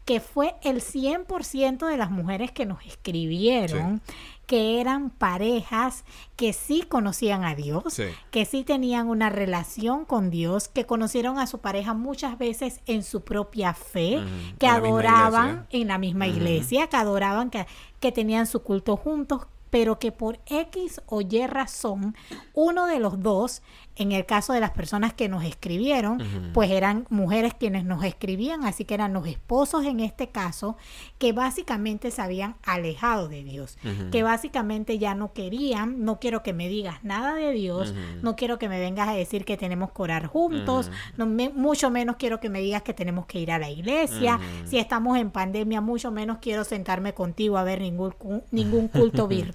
que 0.06 0.20
fue 0.20 0.56
el 0.62 0.82
100% 0.82 1.88
de 1.88 1.98
las 1.98 2.12
mujeres 2.12 2.52
que 2.52 2.68
nos 2.68 2.86
escribieron, 2.86 4.02
que 4.46 4.80
eran 4.80 5.10
parejas 5.10 6.04
que 6.36 6.54
sí 6.54 6.84
conocían 6.88 7.44
a 7.44 7.56
Dios, 7.56 8.00
que 8.32 8.46
sí 8.46 8.64
tenían 8.64 9.08
una 9.08 9.30
relación 9.30 10.06
con 10.06 10.30
Dios, 10.30 10.68
que 10.68 10.86
conocieron 10.86 11.40
a 11.40 11.48
su 11.48 11.60
pareja 11.60 11.94
muchas 11.94 12.38
veces 12.38 12.82
en 12.86 13.04
su 13.04 13.22
propia 13.22 13.74
fe, 13.74 14.24
que 14.60 14.68
adoraban 14.68 15.68
en 15.72 15.88
la 15.88 15.98
misma 15.98 16.28
iglesia, 16.28 16.88
que 16.88 16.98
adoraban, 16.98 17.50
que, 17.50 17.66
que 18.00 18.12
tenían 18.12 18.48
su 18.48 18.62
culto 18.62 18.98
juntos, 18.98 19.48
pero 19.70 20.00
que 20.00 20.12
por 20.12 20.40
X 20.46 21.02
o 21.08 21.22
Y 21.22 21.48
razón, 21.48 22.16
uno 22.54 22.86
de 22.86 23.00
los 23.00 23.22
dos 23.22 23.62
en 23.96 24.12
el 24.12 24.26
caso 24.26 24.54
de 24.54 24.60
las 24.60 24.72
personas 24.72 25.14
que 25.14 25.30
nos 25.30 25.44
escribieron, 25.46 26.22
pues 26.54 26.70
eran 26.70 27.06
mujeres 27.10 27.54
quienes 27.54 27.86
nos 27.86 28.04
escribían, 28.04 28.66
así 28.66 28.84
que 28.84 28.94
eran 28.94 29.14
los 29.14 29.26
esposos 29.26 29.86
en 29.86 30.02
este 30.02 30.30
caso, 30.30 30.76
que 31.18 31.32
básicamente 31.32 32.12
se 32.12 32.22
habían 32.22 32.56
alejado 32.64 33.30
de 33.30 33.44
Dios, 33.44 33.78
que 34.12 34.24
básicamente 34.24 35.00
ya 35.00 35.16
no 35.16 35.32
querían, 35.32 36.04
no 36.04 36.20
quiero 36.20 36.44
que 36.44 36.52
me 36.52 36.68
digas 36.68 37.04
nada 37.04 37.36
de 37.36 37.52
Dios, 37.52 37.94
no 38.22 38.36
quiero 38.36 38.60
que 38.60 38.68
me 38.68 38.80
vengas 38.80 39.08
a 39.08 39.14
decir 39.14 39.46
que 39.46 39.56
tenemos 39.56 39.92
que 39.92 40.02
orar 40.02 40.28
juntos, 40.28 40.92
no 41.16 41.26
mucho 41.26 41.90
menos 41.90 42.18
quiero 42.18 42.40
que 42.42 42.50
me 42.50 42.60
digas 42.60 42.82
que 42.82 42.94
tenemos 42.94 43.26
que 43.28 43.40
ir 43.40 43.52
a 43.52 43.60
la 43.60 43.70
iglesia, 43.70 44.40
si 44.66 44.78
estamos 44.78 45.18
en 45.18 45.32
pandemia, 45.32 45.80
mucho 45.80 46.12
menos 46.12 46.40
quiero 46.42 46.66
sentarme 46.66 47.14
contigo 47.14 47.58
a 47.58 47.64
ver 47.64 47.80
ningún, 47.80 48.14
ningún 48.52 48.90
culto 48.90 49.28
virtual, 49.28 49.55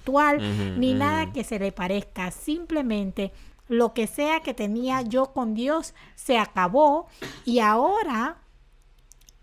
ni 0.77 0.93
nada 0.93 1.31
que 1.31 1.43
se 1.43 1.59
le 1.59 1.71
parezca, 1.71 2.31
simplemente 2.31 3.31
lo 3.67 3.93
que 3.93 4.05
sea 4.05 4.41
que 4.41 4.53
tenía 4.53 5.01
yo 5.01 5.31
con 5.31 5.53
Dios 5.53 5.93
se 6.15 6.37
acabó. 6.37 7.07
Y 7.45 7.59
ahora 7.59 8.40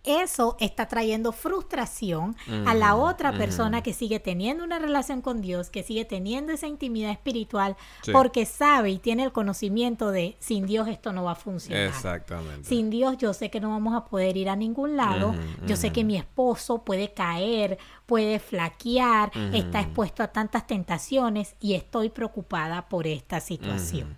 eso 0.09 0.57
está 0.59 0.89
trayendo 0.89 1.33
frustración 1.33 2.37
a 2.67 2.75
la 2.75 2.97
otra 2.97 3.33
persona 3.33 3.83
que 3.83 3.93
sigue 3.93 4.21
teniendo 4.21 4.65
una 4.65 4.79
relación 4.79 5.21
con 5.21 5.41
Dios, 5.41 5.71
que 5.71 5.83
sigue 5.83 6.05
teniendo 6.05 6.53
esa 6.53 6.67
intimidad 6.67 7.11
espiritual, 7.11 7.77
porque 8.13 8.47
sabe 8.47 8.91
y 8.91 8.99
tiene 8.99 9.25
el 9.25 9.33
conocimiento 9.33 10.11
de 10.11 10.37
sin 10.39 10.67
Dios 10.67 10.89
esto 10.89 11.13
no 11.13 11.25
va 11.25 11.33
a 11.33 11.37
funcionar. 11.37 11.87
Exactamente. 11.87 12.69
Sin 12.69 12.91
Dios 12.91 13.19
yo 13.19 13.35
sé 13.35 13.51
que 13.51 13.61
no 13.61 13.71
vamos 13.71 13.95
a 13.95 14.07
poder 14.07 14.37
ir 14.37 14.49
a 14.49 14.57
ningún 14.57 14.97
lado. 14.97 15.35
yo 15.67 15.77
sé 15.77 15.93
que 15.93 16.05
mi 16.05 16.17
esposo 16.17 16.85
puede 16.85 17.13
caer, 17.13 17.79
puede 18.07 18.39
flaquear, 18.39 19.31
está 19.53 19.81
expuesto 19.81 20.23
a 20.23 20.29
tantas 20.29 20.67
tentaciones 20.67 21.55
y 21.61 21.75
estoy 21.75 22.09
preocupada 22.09 22.89
por 22.89 23.07
esta 23.07 23.41
situación. 23.41 24.17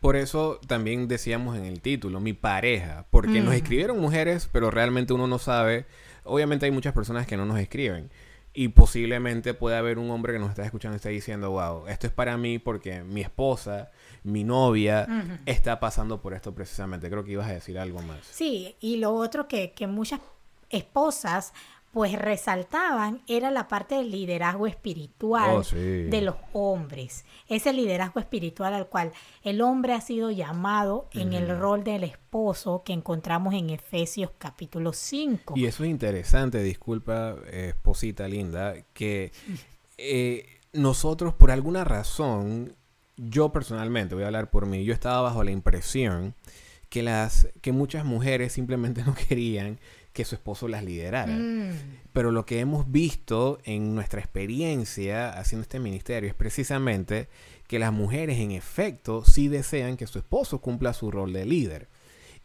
Por 0.00 0.16
eso 0.16 0.58
también 0.66 1.08
decíamos 1.08 1.58
en 1.58 1.66
el 1.66 1.82
título, 1.82 2.20
mi 2.20 2.32
pareja, 2.32 3.06
porque 3.10 3.40
nos 3.40 3.52
mm. 3.52 3.56
escribieron 3.56 4.00
mujeres, 4.00 4.48
pero 4.50 4.70
realmente 4.70 5.12
uno 5.12 5.26
no 5.26 5.38
sabe. 5.38 5.84
Obviamente 6.24 6.64
hay 6.64 6.72
muchas 6.72 6.94
personas 6.94 7.26
que 7.26 7.36
no 7.36 7.44
nos 7.44 7.58
escriben. 7.58 8.10
Y 8.52 8.68
posiblemente 8.68 9.54
puede 9.54 9.76
haber 9.76 9.98
un 9.98 10.10
hombre 10.10 10.32
que 10.32 10.38
nos 10.38 10.48
está 10.48 10.64
escuchando 10.64 10.96
y 10.96 10.96
está 10.96 11.10
diciendo, 11.10 11.50
wow, 11.50 11.86
esto 11.86 12.06
es 12.06 12.12
para 12.12 12.36
mí 12.36 12.58
porque 12.58 13.04
mi 13.04 13.20
esposa, 13.20 13.90
mi 14.24 14.42
novia, 14.42 15.06
está 15.46 15.78
pasando 15.78 16.20
por 16.20 16.32
esto 16.32 16.54
precisamente. 16.54 17.08
Creo 17.10 17.22
que 17.22 17.32
ibas 17.32 17.48
a 17.48 17.52
decir 17.52 17.78
algo 17.78 18.00
más. 18.02 18.26
Sí, 18.26 18.76
y 18.80 18.96
lo 18.96 19.12
otro 19.12 19.46
que, 19.46 19.72
que 19.72 19.86
muchas 19.86 20.20
esposas 20.70 21.52
pues 21.92 22.16
resaltaban 22.16 23.20
era 23.26 23.50
la 23.50 23.66
parte 23.66 23.96
del 23.96 24.10
liderazgo 24.10 24.66
espiritual 24.66 25.50
oh, 25.56 25.62
de 25.74 26.20
los 26.22 26.36
hombres. 26.52 27.24
Ese 27.48 27.72
liderazgo 27.72 28.20
espiritual 28.20 28.74
al 28.74 28.86
cual 28.86 29.12
el 29.42 29.60
hombre 29.60 29.94
ha 29.94 30.00
sido 30.00 30.30
llamado 30.30 31.08
en 31.12 31.32
el 31.32 31.58
rol 31.58 31.82
del 31.82 32.04
esposo 32.04 32.82
que 32.84 32.92
encontramos 32.92 33.54
en 33.54 33.70
Efesios 33.70 34.30
capítulo 34.38 34.92
5. 34.92 35.54
Y 35.56 35.66
eso 35.66 35.82
es 35.82 35.90
interesante, 35.90 36.62
disculpa, 36.62 37.36
esposita 37.50 38.28
linda, 38.28 38.74
que 38.92 39.32
eh, 39.98 40.60
nosotros 40.72 41.34
por 41.34 41.50
alguna 41.50 41.82
razón, 41.82 42.76
yo 43.16 43.50
personalmente, 43.50 44.14
voy 44.14 44.24
a 44.24 44.28
hablar 44.28 44.50
por 44.50 44.66
mí, 44.66 44.84
yo 44.84 44.94
estaba 44.94 45.22
bajo 45.22 45.42
la 45.42 45.50
impresión 45.50 46.34
que 46.88 47.02
las 47.02 47.48
que 47.62 47.72
muchas 47.72 48.04
mujeres 48.04 48.52
simplemente 48.52 49.02
no 49.06 49.14
querían 49.14 49.80
que 50.12 50.24
su 50.24 50.34
esposo 50.34 50.68
las 50.68 50.84
liderara. 50.84 51.32
Mm. 51.32 51.70
Pero 52.12 52.30
lo 52.32 52.44
que 52.44 52.60
hemos 52.60 52.90
visto 52.90 53.60
en 53.64 53.94
nuestra 53.94 54.20
experiencia 54.20 55.30
haciendo 55.30 55.62
este 55.62 55.78
ministerio 55.78 56.28
es 56.28 56.34
precisamente 56.34 57.28
que 57.68 57.78
las 57.78 57.92
mujeres 57.92 58.38
en 58.38 58.50
efecto 58.50 59.24
sí 59.24 59.48
desean 59.48 59.96
que 59.96 60.06
su 60.06 60.18
esposo 60.18 60.60
cumpla 60.60 60.92
su 60.92 61.10
rol 61.10 61.32
de 61.32 61.46
líder. 61.46 61.88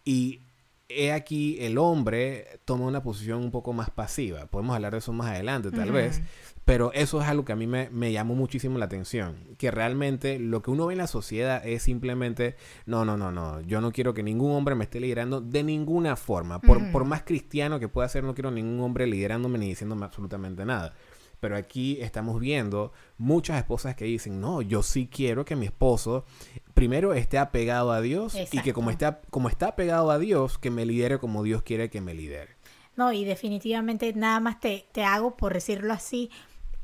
Y 0.03 0.41
he 0.89 1.12
aquí 1.12 1.58
el 1.60 1.77
hombre 1.77 2.60
toma 2.65 2.86
una 2.86 3.01
posición 3.01 3.44
un 3.44 3.51
poco 3.51 3.74
más 3.74 3.89
pasiva. 3.89 4.46
Podemos 4.46 4.75
hablar 4.75 4.94
de 4.94 5.00
eso 5.00 5.13
más 5.13 5.27
adelante, 5.27 5.72
tal 5.72 5.92
vez. 5.92 6.22
Pero 6.65 6.92
eso 6.94 7.22
es 7.22 7.27
algo 7.27 7.46
que 7.46 7.54
a 7.54 7.56
mí 7.56 7.68
me, 7.68 7.89
me, 7.92 8.12
llamó 8.12 8.34
muchísimo 8.34 8.80
la 8.80 8.86
atención. 8.86 9.36
Que 9.60 9.70
realmente 9.70 10.39
lo 10.39 10.63
que 10.63 10.72
uno 10.72 10.88
ve 10.88 10.94
en 10.94 10.98
la 10.98 11.08
sociedad 11.08 11.65
es 11.65 11.84
simplemente, 11.84 12.56
no, 12.88 13.06
no, 13.06 13.18
no, 13.18 13.32
no, 13.32 13.62
yo 13.62 13.82
no 13.82 13.92
quiero 13.92 14.15
que 14.15 14.24
ningún 14.24 14.51
hombre 14.51 14.74
me 14.74 14.86
esté 14.86 15.00
liderando 15.00 15.42
de 15.42 15.63
ninguna 15.63 16.15
forma. 16.15 16.60
Por, 16.60 16.92
por 16.92 17.06
más 17.06 17.22
cristiano 17.22 17.80
que 17.80 17.88
pueda 17.88 18.10
ser, 18.10 18.24
no 18.24 18.34
quiero 18.34 18.50
ningún 18.50 18.82
hombre 18.82 19.06
liderándome 19.06 19.60
ni 19.60 19.70
diciéndome 19.70 20.06
absolutamente 20.06 20.65
nada. 20.65 20.96
Pero 21.39 21.56
aquí 21.58 21.98
estamos 22.01 22.39
viendo 22.39 22.92
muchas 23.18 23.58
esposas 23.58 23.96
que 23.96 24.06
dicen, 24.06 24.42
no, 24.42 24.62
yo 24.62 24.84
sí 24.84 25.08
quiero 25.12 25.46
que 25.46 25.56
mi 25.56 25.65
esposo 25.65 26.25
primero 26.74 27.13
esté 27.13 27.38
apegado 27.38 27.92
a 27.92 28.01
Dios 28.01 28.36
y 28.51 28.62
que 28.62 28.74
como 28.74 28.89
está, 28.89 29.22
como 29.30 29.50
está 29.50 29.70
apegado 29.70 30.12
a 30.12 30.20
Dios, 30.20 30.58
que 30.58 30.72
me 30.72 30.86
lidere 30.86 31.20
como 31.20 31.44
Dios 31.44 31.63
quiere 31.63 31.89
que 31.89 32.01
me 32.01 32.13
lidere. 32.13 32.56
No, 32.96 33.12
y 33.12 33.25
definitivamente 33.25 34.13
nada 34.13 34.39
más 34.39 34.60
te, 34.60 34.86
te 34.92 35.04
hago, 35.04 35.36
por 35.36 35.54
decirlo 35.54 35.94
así, 35.94 36.30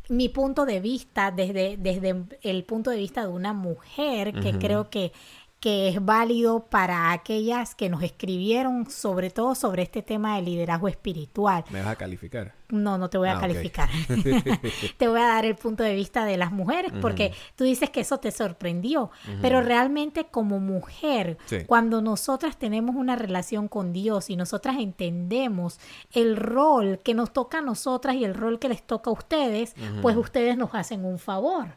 mi 0.10 0.28
punto 0.30 0.66
de 0.66 0.82
vista 0.82 1.32
desde, 1.32 1.78
desde 1.78 2.24
el 2.42 2.64
punto 2.66 2.90
de 2.90 2.98
vista 2.98 3.22
de 3.22 3.30
una 3.30 3.54
mujer, 3.54 4.34
que 4.34 4.58
creo 4.58 4.90
que 4.90 5.14
que 5.62 5.90
es 5.90 6.04
válido 6.04 6.66
para 6.66 7.12
aquellas 7.12 7.76
que 7.76 7.88
nos 7.88 8.02
escribieron, 8.02 8.90
sobre 8.90 9.30
todo 9.30 9.54
sobre 9.54 9.84
este 9.84 10.02
tema 10.02 10.36
de 10.36 10.42
liderazgo 10.42 10.88
espiritual. 10.88 11.64
¿Me 11.70 11.82
vas 11.82 11.92
a 11.92 11.96
calificar? 11.96 12.56
No, 12.72 12.98
no 12.98 13.10
te 13.10 13.18
voy 13.18 13.30
a 13.30 13.38
ah, 13.38 13.40
calificar. 13.40 13.90
te 14.98 15.08
voy 15.08 15.20
a 15.20 15.28
dar 15.28 15.46
el 15.46 15.56
punto 15.56 15.84
de 15.84 15.94
vista 15.96 16.26
de 16.26 16.38
las 16.38 16.52
mujeres, 16.52 16.92
porque 17.02 17.34
tú 17.56 17.64
dices 17.64 17.90
que 17.90 18.02
eso 18.02 18.20
te 18.20 18.32
sorprendió, 18.32 19.12
pero 19.42 19.62
realmente 19.62 20.26
como 20.26 20.60
mujer, 20.60 21.38
cuando 21.68 22.02
nosotras 22.02 22.58
tenemos 22.58 22.96
una 22.96 23.16
relación 23.16 23.68
con 23.68 23.94
Dios 23.94 24.30
y 24.30 24.36
nosotras 24.36 24.78
entendemos 24.80 25.80
el 26.14 26.38
rol 26.38 27.00
que 27.04 27.14
nos 27.14 27.34
toca 27.34 27.60
a 27.60 27.62
nosotras 27.62 28.16
y 28.16 28.24
el 28.24 28.34
rol 28.34 28.60
que 28.60 28.70
les 28.70 28.84
toca 28.84 29.10
a 29.10 29.14
ustedes, 29.14 29.76
pues 30.02 30.16
ustedes 30.18 30.58
nos 30.58 30.74
hacen 30.74 31.06
un 31.06 31.20
favor. 31.20 31.68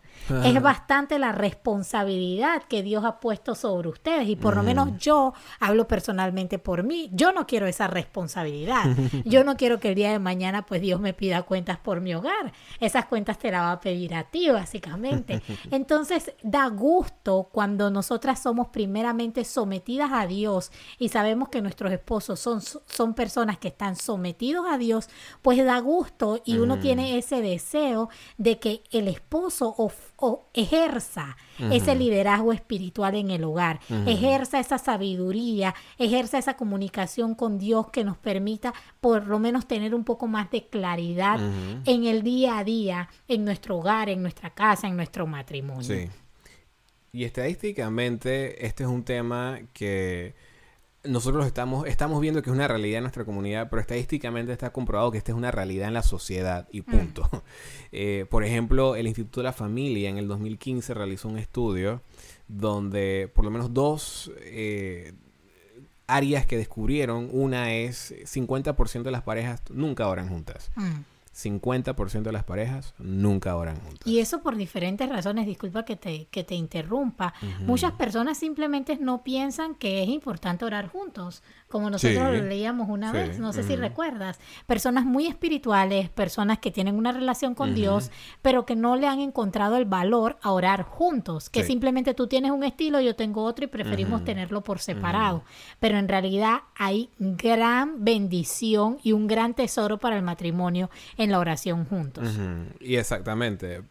Es 0.44 0.62
bastante 0.62 1.18
la 1.18 1.32
responsabilidad 1.32 2.62
que 2.68 2.82
Dios 2.82 3.04
ha 3.04 3.20
puesto 3.20 3.54
sobre 3.54 3.88
ustedes 3.88 4.28
y 4.28 4.36
por 4.36 4.56
lo 4.56 4.62
menos 4.62 4.90
yo 4.98 5.34
hablo 5.60 5.86
personalmente 5.86 6.58
por 6.58 6.82
mí. 6.82 7.10
Yo 7.12 7.32
no 7.32 7.46
quiero 7.46 7.66
esa 7.66 7.86
responsabilidad. 7.88 8.84
Yo 9.24 9.44
no 9.44 9.56
quiero 9.56 9.80
que 9.80 9.88
el 9.88 9.94
día 9.94 10.12
de 10.12 10.18
mañana 10.18 10.64
pues 10.66 10.80
Dios 10.84 11.00
me 11.00 11.14
pida 11.14 11.42
cuentas 11.42 11.78
por 11.78 12.00
mi 12.00 12.14
hogar. 12.14 12.52
Esas 12.78 13.06
cuentas 13.06 13.38
te 13.38 13.50
las 13.50 13.62
va 13.62 13.72
a 13.72 13.80
pedir 13.80 14.14
a 14.14 14.24
ti 14.24 14.50
básicamente. 14.50 15.42
Entonces 15.70 16.32
da 16.42 16.68
gusto 16.68 17.48
cuando 17.50 17.90
nosotras 17.90 18.42
somos 18.42 18.68
primeramente 18.68 19.44
sometidas 19.44 20.10
a 20.12 20.26
Dios 20.26 20.70
y 20.98 21.08
sabemos 21.08 21.48
que 21.48 21.62
nuestros 21.62 21.90
esposos 21.90 22.38
son, 22.38 22.60
son 22.60 23.14
personas 23.14 23.58
que 23.58 23.68
están 23.68 23.96
sometidos 23.96 24.66
a 24.70 24.76
Dios, 24.76 25.08
pues 25.40 25.64
da 25.64 25.78
gusto 25.80 26.42
y 26.44 26.58
uno 26.58 26.78
tiene 26.78 27.16
ese 27.16 27.40
deseo 27.40 28.10
de 28.36 28.58
que 28.58 28.82
el 28.90 29.08
esposo 29.08 29.74
o 29.78 29.88
o 30.26 30.48
ejerza 30.54 31.36
ese 31.70 31.94
liderazgo 31.94 32.54
espiritual 32.54 33.14
en 33.14 33.30
el 33.30 33.44
hogar, 33.44 33.80
ejerza 34.06 34.58
esa 34.58 34.78
sabiduría, 34.78 35.74
ejerza 35.98 36.38
esa 36.38 36.56
comunicación 36.56 37.34
con 37.34 37.58
Dios 37.58 37.90
que 37.90 38.04
nos 38.04 38.16
permita 38.16 38.72
por 39.02 39.26
lo 39.26 39.38
menos 39.38 39.68
tener 39.68 39.94
un 39.94 40.02
poco 40.02 40.26
más 40.26 40.50
de 40.50 40.66
claridad 40.68 41.38
en 41.84 42.04
el 42.06 42.22
día 42.22 42.58
a 42.58 42.64
día, 42.64 43.10
en 43.28 43.44
nuestro 43.44 43.76
hogar, 43.76 44.08
en 44.08 44.22
nuestra 44.22 44.48
casa, 44.48 44.88
en 44.88 44.96
nuestro 44.96 45.26
matrimonio. 45.26 45.82
Sí. 45.82 46.08
Y 47.12 47.24
estadísticamente 47.24 48.66
este 48.66 48.84
es 48.84 48.88
un 48.88 49.04
tema 49.04 49.60
que 49.74 50.34
nosotros 51.04 51.46
estamos, 51.46 51.86
estamos 51.86 52.20
viendo 52.20 52.42
que 52.42 52.50
es 52.50 52.54
una 52.54 52.68
realidad 52.68 52.98
en 52.98 53.04
nuestra 53.04 53.24
comunidad, 53.24 53.68
pero 53.68 53.80
estadísticamente 53.80 54.52
está 54.52 54.72
comprobado 54.72 55.10
que 55.10 55.18
esta 55.18 55.32
es 55.32 55.38
una 55.38 55.50
realidad 55.50 55.88
en 55.88 55.94
la 55.94 56.02
sociedad 56.02 56.68
y 56.72 56.80
mm. 56.80 56.84
punto. 56.84 57.28
Eh, 57.96 58.26
por 58.28 58.42
ejemplo, 58.42 58.96
el 58.96 59.06
Instituto 59.06 59.38
de 59.38 59.44
la 59.44 59.52
Familia 59.52 60.10
en 60.10 60.18
el 60.18 60.26
2015 60.26 60.94
realizó 60.94 61.28
un 61.28 61.38
estudio 61.38 62.02
donde 62.48 63.30
por 63.32 63.44
lo 63.44 63.52
menos 63.52 63.72
dos 63.72 64.32
eh, 64.40 65.12
áreas 66.08 66.44
que 66.44 66.56
descubrieron, 66.56 67.28
una 67.30 67.72
es 67.72 68.12
50% 68.12 69.02
de 69.04 69.10
las 69.12 69.22
parejas 69.22 69.62
nunca 69.70 70.08
oran 70.08 70.28
juntas. 70.28 70.72
Mm. 70.74 71.13
50% 71.34 72.22
de 72.22 72.32
las 72.32 72.44
parejas 72.44 72.94
nunca 72.98 73.56
oran 73.56 73.76
juntas. 73.80 74.06
Y 74.06 74.20
eso 74.20 74.40
por 74.40 74.56
diferentes 74.56 75.08
razones, 75.08 75.46
disculpa 75.46 75.84
que 75.84 75.96
te, 75.96 76.26
que 76.26 76.44
te 76.44 76.54
interrumpa. 76.54 77.34
Muchas 77.60 77.92
personas 77.92 78.38
simplemente 78.38 78.96
no 78.96 79.24
piensan 79.24 79.74
que 79.74 80.02
es 80.02 80.08
importante 80.08 80.64
orar 80.64 80.88
juntos 80.88 81.42
como 81.74 81.90
nosotros 81.90 82.36
lo 82.36 82.44
leíamos 82.44 82.88
una 82.88 83.10
vez, 83.10 83.40
no 83.40 83.52
sé 83.52 83.64
si 83.64 83.74
recuerdas, 83.74 84.38
personas 84.64 85.04
muy 85.04 85.26
espirituales, 85.26 86.08
personas 86.08 86.60
que 86.60 86.70
tienen 86.70 86.94
una 86.94 87.10
relación 87.10 87.56
con 87.56 87.74
Dios, 87.74 88.12
pero 88.42 88.64
que 88.64 88.76
no 88.76 88.94
le 88.94 89.08
han 89.08 89.18
encontrado 89.18 89.76
el 89.76 89.84
valor 89.84 90.38
a 90.40 90.52
orar 90.52 90.84
juntos, 90.84 91.50
que 91.50 91.64
simplemente 91.64 92.14
tú 92.14 92.28
tienes 92.28 92.52
un 92.52 92.62
estilo, 92.62 93.00
yo 93.00 93.16
tengo 93.16 93.42
otro 93.42 93.64
y 93.64 93.66
preferimos 93.66 94.24
tenerlo 94.24 94.62
por 94.62 94.78
separado, 94.78 95.42
pero 95.80 95.98
en 95.98 96.06
realidad 96.06 96.60
hay 96.76 97.10
gran 97.18 98.04
bendición 98.04 98.98
y 99.02 99.10
un 99.10 99.26
gran 99.26 99.54
tesoro 99.54 99.98
para 99.98 100.14
el 100.14 100.22
matrimonio 100.22 100.90
en 101.16 101.32
la 101.32 101.40
oración 101.40 101.86
juntos. 101.86 102.38
Y 102.78 102.94
exactamente, 102.94 103.82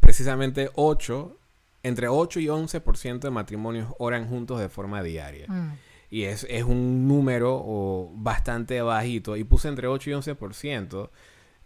precisamente 0.00 0.70
8, 0.74 1.36
entre 1.82 2.08
8 2.08 2.40
y 2.40 2.46
11% 2.46 3.18
de 3.18 3.30
matrimonios 3.30 3.92
oran 3.98 4.26
juntos 4.26 4.58
de 4.58 4.70
forma 4.70 5.02
diaria. 5.02 5.44
Mm 5.48 5.72
y 6.10 6.22
es, 6.22 6.46
es 6.48 6.64
un 6.64 7.08
número 7.08 8.10
bastante 8.14 8.80
bajito. 8.82 9.36
Y 9.36 9.44
puse 9.44 9.68
entre 9.68 9.88
8 9.88 10.10
y 10.10 10.12
11% 10.14 11.10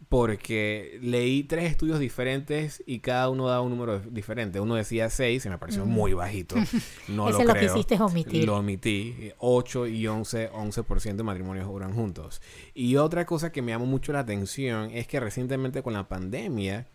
porque 0.09 0.99
leí 1.03 1.45
tres 1.45 1.71
estudios 1.71 1.99
diferentes 1.99 2.83
y 2.87 3.01
cada 3.01 3.29
uno 3.29 3.47
daba 3.49 3.61
un 3.61 3.71
número 3.71 4.01
diferente. 4.01 4.59
Uno 4.59 4.75
decía 4.75 5.11
6 5.11 5.45
y 5.45 5.49
me 5.49 5.59
pareció 5.59 5.85
muy 5.85 6.15
bajito. 6.15 6.57
No 7.09 7.29
Ese 7.29 7.45
lo, 7.45 7.53
lo 7.53 7.55
que 7.55 7.67
hiciste 7.67 7.95
es 7.97 8.01
omitir. 8.01 8.45
Lo 8.45 8.57
omití. 8.57 9.33
8 9.39 9.87
y 9.89 10.07
11, 10.07 10.53
11% 10.53 11.17
de 11.17 11.23
matrimonios 11.23 11.67
oran 11.69 11.93
juntos. 11.93 12.41
Y 12.73 12.97
otra 12.97 13.27
cosa 13.27 13.53
que 13.53 13.63
me 13.63 13.73
llamó 13.73 13.87
mucho 13.87 14.13
la 14.13 14.21
atención 14.21 14.91
es 14.93 15.07
que 15.07 15.19
recientemente 15.19 15.83
con 15.83 15.93
la 15.93 16.09
pandemia 16.09 16.87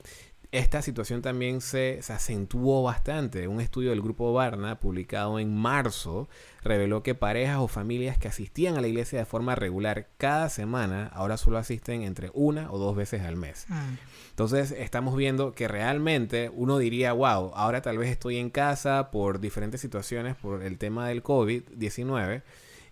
esta 0.51 0.81
situación 0.81 1.21
también 1.21 1.61
se, 1.61 2.01
se, 2.01 2.13
acentuó 2.13 2.83
bastante. 2.83 3.47
Un 3.47 3.61
estudio 3.61 3.91
del 3.91 4.01
grupo 4.01 4.33
Barna, 4.33 4.79
publicado 4.79 5.39
en 5.39 5.55
marzo, 5.55 6.29
reveló 6.63 7.03
que 7.03 7.15
parejas 7.15 7.57
o 7.57 7.67
familias 7.67 8.17
que 8.17 8.27
asistían 8.27 8.77
a 8.77 8.81
la 8.81 8.87
iglesia 8.87 9.19
de 9.19 9.25
forma 9.25 9.55
regular 9.55 10.07
cada 10.17 10.49
semana, 10.49 11.07
ahora 11.13 11.37
solo 11.37 11.57
asisten 11.57 12.01
entre 12.03 12.31
una 12.33 12.71
o 12.71 12.77
dos 12.77 12.95
veces 12.95 13.21
al 13.23 13.37
mes. 13.37 13.65
Mm. 13.69 13.95
Entonces 14.31 14.71
estamos 14.71 15.15
viendo 15.15 15.53
que 15.53 15.67
realmente 15.67 16.51
uno 16.53 16.77
diría, 16.77 17.13
wow, 17.13 17.51
ahora 17.55 17.81
tal 17.81 17.97
vez 17.97 18.09
estoy 18.09 18.37
en 18.37 18.49
casa 18.49 19.11
por 19.11 19.39
diferentes 19.39 19.79
situaciones, 19.81 20.35
por 20.35 20.63
el 20.63 20.77
tema 20.77 21.07
del 21.07 21.23
COVID-19 21.23 22.43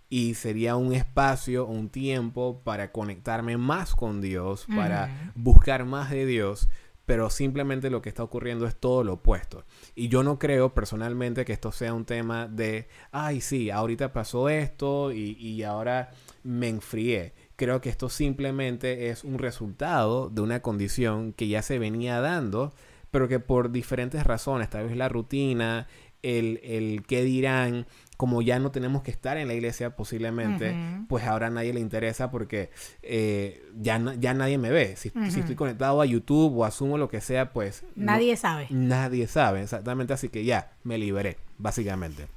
y 0.08 0.34
sería 0.34 0.76
un 0.76 0.92
espacio, 0.92 1.66
un 1.66 1.88
tiempo 1.88 2.62
para 2.62 2.92
conectarme 2.92 3.56
más 3.56 3.94
con 3.94 4.20
Dios, 4.20 4.66
para 4.74 5.32
buscar 5.34 5.84
más 5.84 6.10
de 6.10 6.24
Dios, 6.24 6.68
pero 7.06 7.30
simplemente 7.30 7.90
lo 7.90 8.00
que 8.00 8.08
está 8.08 8.22
ocurriendo 8.22 8.66
es 8.66 8.76
todo 8.76 9.04
lo 9.04 9.14
opuesto. 9.14 9.64
Y 9.94 10.08
yo 10.08 10.22
no 10.22 10.38
creo 10.38 10.74
personalmente 10.74 11.44
que 11.44 11.52
esto 11.52 11.72
sea 11.72 11.92
un 11.92 12.04
tema 12.04 12.48
de, 12.48 12.88
ay, 13.12 13.40
sí, 13.40 13.70
ahorita 13.70 14.12
pasó 14.12 14.48
esto 14.48 15.12
y, 15.12 15.36
y 15.38 15.62
ahora 15.62 16.10
me 16.42 16.68
enfrié. 16.68 17.34
Creo 17.56 17.80
que 17.80 17.90
esto 17.90 18.08
simplemente 18.08 19.10
es 19.10 19.24
un 19.24 19.38
resultado 19.38 20.30
de 20.30 20.40
una 20.40 20.60
condición 20.60 21.32
que 21.32 21.48
ya 21.48 21.62
se 21.62 21.78
venía 21.78 22.20
dando, 22.20 22.72
pero 23.10 23.28
que 23.28 23.38
por 23.38 23.70
diferentes 23.70 24.24
razones, 24.24 24.70
tal 24.70 24.88
vez 24.88 24.96
la 24.96 25.08
rutina, 25.08 25.86
el, 26.24 26.58
el 26.64 27.04
qué 27.06 27.22
dirán, 27.22 27.86
como 28.16 28.42
ya 28.42 28.58
no 28.58 28.70
tenemos 28.70 29.02
que 29.02 29.10
estar 29.10 29.36
en 29.36 29.48
la 29.48 29.54
iglesia 29.54 29.96
posiblemente, 29.96 30.74
pues 31.08 31.24
ahora 31.24 31.48
a 31.48 31.50
nadie 31.50 31.72
le 31.72 31.80
interesa 31.80 32.30
porque 32.30 32.70
eh, 33.02 33.64
ya, 33.76 34.00
ya 34.18 34.34
nadie 34.34 34.58
me 34.58 34.70
ve. 34.70 34.96
Si, 34.96 35.12
estoy 35.36 35.56
conectado 35.56 36.00
a 36.00 36.06
YouTube 36.06 36.56
o 36.56 36.64
a 36.64 36.70
Zoom 36.70 36.92
o 36.92 36.98
lo 36.98 37.08
que 37.08 37.20
sea, 37.20 37.52
pues... 37.52 37.84
Nadie 37.96 38.36
sabe. 38.36 38.66
Nadie 38.70 39.26
sabe, 39.26 39.62
exactamente. 39.62 40.12
Así 40.12 40.28
que 40.28 40.44
ya, 40.44 40.72
me 40.84 40.98
liberé, 40.98 41.38
básicamente. 41.58 42.28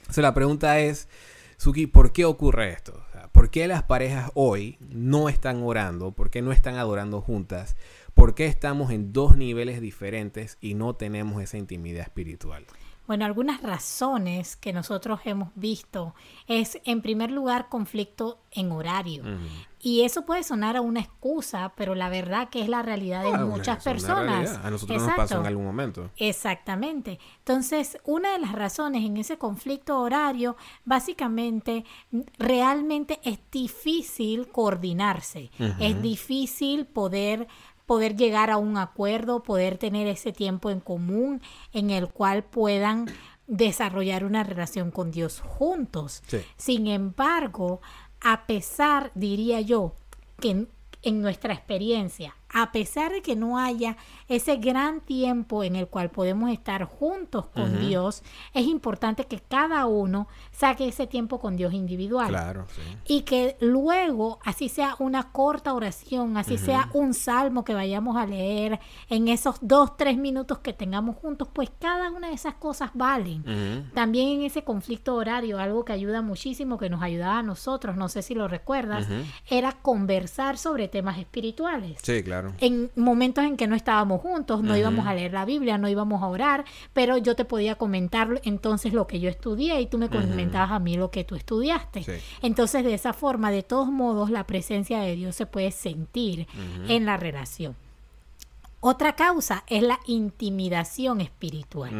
Entonces 0.00 0.22
la 0.22 0.34
pregunta 0.34 0.78
es, 0.80 1.08
Suki, 1.56 1.86
¿por 1.86 2.12
qué 2.12 2.24
ocurre 2.24 2.72
esto? 2.72 3.02
¿Por 3.32 3.48
qué 3.48 3.66
las 3.66 3.82
parejas 3.82 4.30
hoy 4.34 4.76
no 4.80 5.30
están 5.30 5.62
orando? 5.62 6.12
¿Por 6.12 6.28
qué 6.28 6.42
no 6.42 6.52
están 6.52 6.76
adorando 6.76 7.22
juntas? 7.22 7.76
¿Por 8.14 8.34
qué 8.34 8.46
estamos 8.46 8.90
en 8.90 9.12
dos 9.12 9.36
niveles 9.36 9.80
diferentes 9.80 10.58
y 10.60 10.74
no 10.74 10.94
tenemos 10.94 11.42
esa 11.42 11.56
intimidad 11.56 12.02
espiritual? 12.02 12.66
Bueno, 13.06 13.24
algunas 13.24 13.62
razones 13.62 14.56
que 14.56 14.72
nosotros 14.72 15.20
hemos 15.24 15.50
visto 15.54 16.14
es, 16.46 16.80
en 16.84 17.02
primer 17.02 17.30
lugar, 17.30 17.68
conflicto 17.68 18.38
en 18.52 18.70
horario. 18.70 19.24
Y 19.84 20.02
eso 20.02 20.24
puede 20.24 20.44
sonar 20.44 20.76
a 20.76 20.80
una 20.80 21.00
excusa, 21.00 21.72
pero 21.76 21.96
la 21.96 22.08
verdad 22.08 22.48
que 22.50 22.62
es 22.62 22.68
la 22.68 22.82
realidad 22.82 23.24
de 23.24 23.32
ah, 23.32 23.44
muchas 23.44 23.82
personas. 23.82 24.60
A 24.62 24.70
nosotros 24.70 25.02
nos 25.02 25.12
pasó 25.14 25.40
en 25.40 25.46
algún 25.46 25.64
momento. 25.64 26.08
Exactamente. 26.16 27.18
Entonces, 27.38 27.98
una 28.04 28.30
de 28.32 28.38
las 28.38 28.52
razones 28.52 29.04
en 29.04 29.16
ese 29.16 29.38
conflicto 29.38 29.98
horario, 29.98 30.56
básicamente, 30.84 31.84
realmente 32.38 33.18
es 33.24 33.40
difícil 33.50 34.46
coordinarse. 34.48 35.50
Es 35.80 36.00
difícil 36.00 36.86
poder 36.86 37.48
poder 37.92 38.16
llegar 38.16 38.50
a 38.50 38.56
un 38.56 38.78
acuerdo, 38.78 39.42
poder 39.42 39.76
tener 39.76 40.06
ese 40.06 40.32
tiempo 40.32 40.70
en 40.70 40.80
común 40.80 41.42
en 41.74 41.90
el 41.90 42.08
cual 42.08 42.42
puedan 42.42 43.04
desarrollar 43.46 44.24
una 44.24 44.44
relación 44.44 44.90
con 44.90 45.10
Dios 45.10 45.40
juntos. 45.40 46.22
Sin 46.56 46.86
embargo, 46.86 47.82
a 48.22 48.46
pesar, 48.46 49.12
diría 49.14 49.60
yo, 49.60 49.94
que 50.40 50.68
en 51.02 51.20
nuestra 51.20 51.52
experiencia, 51.52 52.34
a 52.52 52.72
pesar 52.72 53.12
de 53.12 53.22
que 53.22 53.36
no 53.36 53.58
haya 53.58 53.96
ese 54.28 54.56
gran 54.56 55.00
tiempo 55.00 55.64
en 55.64 55.76
el 55.76 55.88
cual 55.88 56.10
podemos 56.10 56.50
estar 56.50 56.84
juntos 56.84 57.46
con 57.46 57.80
Dios, 57.80 58.22
es 58.54 58.66
importante 58.66 59.24
que 59.24 59.40
cada 59.40 59.86
uno 59.86 60.28
saque 60.50 60.88
ese 60.88 61.06
tiempo 61.06 61.40
con 61.40 61.56
Dios 61.56 61.72
individual. 61.72 62.28
Claro, 62.28 62.66
Y 63.06 63.22
que 63.22 63.56
luego, 63.60 64.38
así 64.44 64.68
sea 64.68 64.96
una 64.98 65.32
corta 65.32 65.74
oración, 65.74 66.36
así 66.36 66.58
sea 66.58 66.90
un 66.92 67.14
salmo 67.14 67.64
que 67.64 67.74
vayamos 67.74 68.16
a 68.16 68.26
leer 68.26 68.80
en 69.08 69.28
esos 69.28 69.56
dos, 69.60 69.96
tres 69.96 70.16
minutos 70.16 70.58
que 70.58 70.72
tengamos 70.72 71.16
juntos, 71.16 71.48
pues 71.52 71.70
cada 71.78 72.10
una 72.10 72.28
de 72.28 72.34
esas 72.34 72.54
cosas 72.54 72.90
valen. 72.94 73.90
También 73.94 74.40
en 74.40 74.42
ese 74.42 74.64
conflicto 74.64 75.14
horario, 75.14 75.58
algo 75.58 75.84
que 75.84 75.92
ayuda 75.92 76.22
muchísimo, 76.22 76.78
que 76.78 76.90
nos 76.90 77.02
ayudaba 77.02 77.38
a 77.38 77.42
nosotros, 77.42 77.96
no 77.96 78.08
sé 78.08 78.22
si 78.22 78.34
lo 78.34 78.48
recuerdas, 78.48 79.06
era 79.48 79.72
conversar 79.72 80.58
sobre 80.58 80.88
temas 80.88 81.18
espirituales. 81.18 81.98
Sí, 82.02 82.22
claro. 82.22 82.41
En 82.60 82.90
momentos 82.96 83.44
en 83.44 83.56
que 83.56 83.66
no 83.66 83.74
estábamos 83.74 84.20
juntos, 84.20 84.62
no 84.62 84.76
íbamos 84.76 85.06
a 85.06 85.14
leer 85.14 85.32
la 85.32 85.44
Biblia, 85.44 85.78
no 85.78 85.88
íbamos 85.88 86.22
a 86.22 86.26
orar, 86.26 86.64
pero 86.92 87.18
yo 87.18 87.36
te 87.36 87.44
podía 87.44 87.74
comentar 87.76 88.40
entonces 88.44 88.92
lo 88.92 89.06
que 89.06 89.20
yo 89.20 89.28
estudié 89.28 89.80
y 89.80 89.86
tú 89.86 89.98
me 89.98 90.08
comentabas 90.08 90.70
a 90.70 90.78
mí 90.78 90.96
lo 90.96 91.10
que 91.10 91.24
tú 91.24 91.34
estudiaste. 91.34 92.04
Entonces, 92.42 92.84
de 92.84 92.94
esa 92.94 93.12
forma, 93.12 93.50
de 93.50 93.62
todos 93.62 93.88
modos, 93.88 94.30
la 94.30 94.44
presencia 94.46 95.00
de 95.00 95.16
Dios 95.16 95.36
se 95.36 95.46
puede 95.46 95.70
sentir 95.70 96.46
en 96.88 97.06
la 97.06 97.16
relación. 97.16 97.76
Otra 98.84 99.14
causa 99.14 99.62
es 99.68 99.82
la 99.84 100.00
intimidación 100.06 101.20
espiritual. 101.20 101.92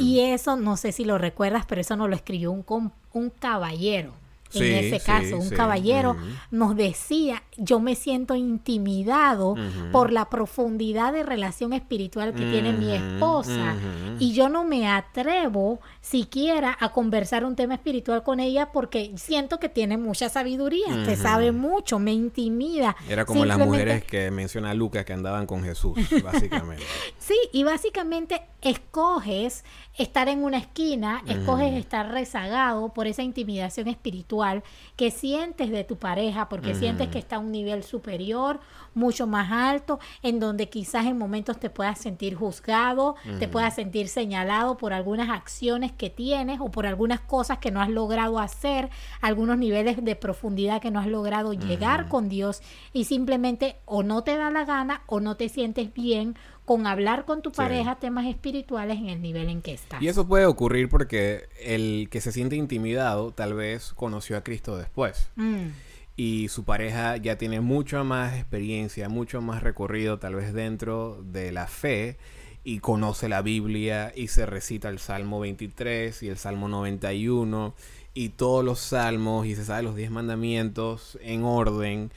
Y 0.00 0.20
eso, 0.20 0.56
no 0.56 0.76
sé 0.76 0.90
si 0.90 1.04
lo 1.04 1.18
recuerdas, 1.18 1.66
pero 1.68 1.80
eso 1.80 1.94
nos 1.94 2.10
lo 2.10 2.16
escribió 2.16 2.50
un, 2.50 2.92
un 3.12 3.30
caballero. 3.30 4.12
En 4.52 4.64
ese 4.64 5.00
caso, 5.04 5.36
un 5.36 5.50
caballero 5.50 6.16
nos 6.50 6.74
decía, 6.76 7.42
yo 7.56 7.80
me 7.80 7.94
siento 7.94 8.34
intimidado 8.34 9.54
por 9.92 10.12
la 10.12 10.28
profundidad 10.28 11.12
de 11.12 11.22
relación 11.22 11.72
espiritual 11.72 12.34
que 12.34 12.44
tiene 12.44 12.72
mi 12.72 12.92
esposa. 12.92 13.74
y 14.18 14.32
yo 14.32 14.48
no 14.48 14.64
me 14.64 14.88
atrevo 14.88 15.80
siquiera 16.00 16.76
a 16.78 16.92
conversar 16.92 17.44
un 17.44 17.56
tema 17.56 17.74
espiritual 17.74 18.22
con 18.22 18.40
ella 18.40 18.72
porque 18.72 19.12
siento 19.16 19.58
que 19.58 19.68
tiene 19.68 19.96
mucha 19.96 20.28
sabiduría, 20.28 21.04
que 21.04 21.16
sabe 21.16 21.52
mucho, 21.52 21.98
me 21.98 22.12
intimida. 22.12 22.96
Era 23.08 23.24
como 23.24 23.44
las 23.44 23.58
mujeres 23.58 24.04
que 24.04 24.30
menciona 24.30 24.74
Lucas 24.74 25.04
que 25.04 25.12
andaban 25.12 25.46
con 25.46 25.62
Jesús, 25.62 25.96
básicamente. 26.22 26.84
sí, 27.18 27.36
y 27.52 27.64
básicamente 27.64 28.42
escoges 28.62 29.64
estar 29.96 30.28
en 30.28 30.44
una 30.44 30.58
esquina, 30.58 31.22
escoges 31.26 31.74
estar 31.74 32.10
rezagado 32.10 32.92
por 32.92 33.06
esa 33.06 33.22
intimidación 33.22 33.88
espiritual 33.88 34.62
que 34.96 35.10
sientes 35.10 35.70
de 35.70 35.84
tu 35.84 35.96
pareja, 35.96 36.48
porque 36.48 36.74
sientes 36.74 37.08
que 37.08 37.18
está 37.18 37.38
un 37.46 37.52
nivel 37.52 37.82
superior, 37.82 38.60
mucho 38.94 39.26
más 39.26 39.50
alto, 39.50 39.98
en 40.22 40.40
donde 40.40 40.68
quizás 40.68 41.06
en 41.06 41.18
momentos 41.18 41.58
te 41.58 41.70
puedas 41.70 41.98
sentir 41.98 42.34
juzgado, 42.34 43.16
te 43.38 43.48
puedas 43.48 43.74
sentir 43.74 44.08
señalado 44.08 44.76
por 44.76 44.92
algunas 44.92 45.30
acciones 45.30 45.92
que 45.92 46.10
tienes 46.10 46.60
o 46.60 46.70
por 46.70 46.86
algunas 46.86 47.20
cosas 47.20 47.58
que 47.58 47.70
no 47.70 47.80
has 47.80 47.90
logrado 47.90 48.38
hacer, 48.38 48.90
algunos 49.20 49.58
niveles 49.58 50.04
de 50.04 50.16
profundidad 50.16 50.80
que 50.80 50.90
no 50.90 51.00
has 51.00 51.06
logrado 51.06 51.52
llegar 51.52 52.08
con 52.08 52.28
Dios 52.28 52.62
y 52.92 53.04
simplemente 53.04 53.76
o 53.84 54.02
no 54.02 54.22
te 54.22 54.36
da 54.36 54.50
la 54.50 54.64
gana 54.64 55.02
o 55.06 55.20
no 55.20 55.36
te 55.36 55.48
sientes 55.48 55.92
bien 55.92 56.36
con 56.66 56.86
hablar 56.86 57.24
con 57.24 57.42
tu 57.42 57.52
pareja 57.52 57.94
temas 57.94 58.26
espirituales 58.26 58.98
en 58.98 59.08
el 59.08 59.22
nivel 59.22 59.48
en 59.48 59.62
que 59.62 59.72
estás. 59.72 60.02
Y 60.02 60.08
eso 60.08 60.26
puede 60.26 60.46
ocurrir 60.46 60.88
porque 60.88 61.48
el 61.62 62.08
que 62.10 62.20
se 62.20 62.32
siente 62.32 62.56
intimidado 62.56 63.30
tal 63.30 63.54
vez 63.54 63.92
conoció 63.94 64.36
a 64.36 64.42
Cristo 64.42 64.76
después. 64.76 65.30
Mm. 65.36 65.68
Y 66.16 66.48
su 66.48 66.64
pareja 66.64 67.18
ya 67.18 67.36
tiene 67.36 67.60
mucha 67.60 68.02
más 68.02 68.34
experiencia, 68.34 69.08
mucho 69.08 69.42
más 69.42 69.62
recorrido 69.62 70.18
tal 70.18 70.34
vez 70.34 70.54
dentro 70.54 71.22
de 71.22 71.52
la 71.52 71.66
fe 71.66 72.16
y 72.64 72.80
conoce 72.80 73.28
la 73.28 73.42
Biblia 73.42 74.12
y 74.16 74.28
se 74.28 74.46
recita 74.46 74.88
el 74.88 74.98
Salmo 74.98 75.40
23 75.40 76.22
y 76.22 76.28
el 76.28 76.38
Salmo 76.38 76.68
91 76.68 77.74
y 78.16 78.30
todos 78.30 78.64
los 78.64 78.78
salmos 78.78 79.44
y 79.44 79.54
se 79.54 79.66
sabe 79.66 79.82
los 79.82 79.94
diez 79.94 80.10
mandamientos 80.10 81.18
en 81.20 81.44
orden. 81.44 82.10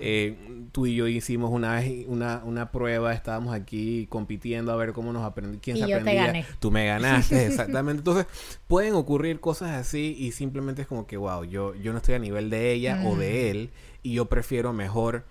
Eh, 0.00 0.36
tú 0.70 0.84
y 0.84 0.94
yo 0.94 1.08
hicimos 1.08 1.50
una 1.50 1.76
vez 1.76 2.04
una, 2.08 2.42
una, 2.44 2.70
prueba, 2.70 3.14
estábamos 3.14 3.54
aquí 3.54 4.06
compitiendo 4.10 4.70
a 4.70 4.76
ver 4.76 4.92
cómo 4.92 5.14
nos 5.14 5.24
aprendí, 5.24 5.56
quién 5.56 5.78
se 5.78 5.84
aprendía. 5.84 6.46
Tú 6.60 6.70
me 6.70 6.84
ganaste, 6.84 7.46
exactamente. 7.46 8.00
Entonces, 8.00 8.26
pueden 8.68 8.92
ocurrir 8.92 9.40
cosas 9.40 9.70
así 9.70 10.14
y 10.18 10.32
simplemente 10.32 10.82
es 10.82 10.88
como 10.88 11.06
que, 11.06 11.16
wow, 11.16 11.42
yo, 11.44 11.74
yo 11.74 11.92
no 11.92 11.98
estoy 11.98 12.16
a 12.16 12.18
nivel 12.18 12.50
de 12.50 12.72
ella 12.72 13.02
o 13.06 13.16
de 13.16 13.50
él 13.50 13.70
y 14.02 14.12
yo 14.12 14.26
prefiero 14.26 14.74
mejor 14.74 15.24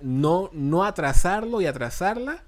no, 0.00 0.48
no 0.54 0.84
atrasarlo 0.84 1.60
y 1.60 1.66
atrasarla 1.66 2.44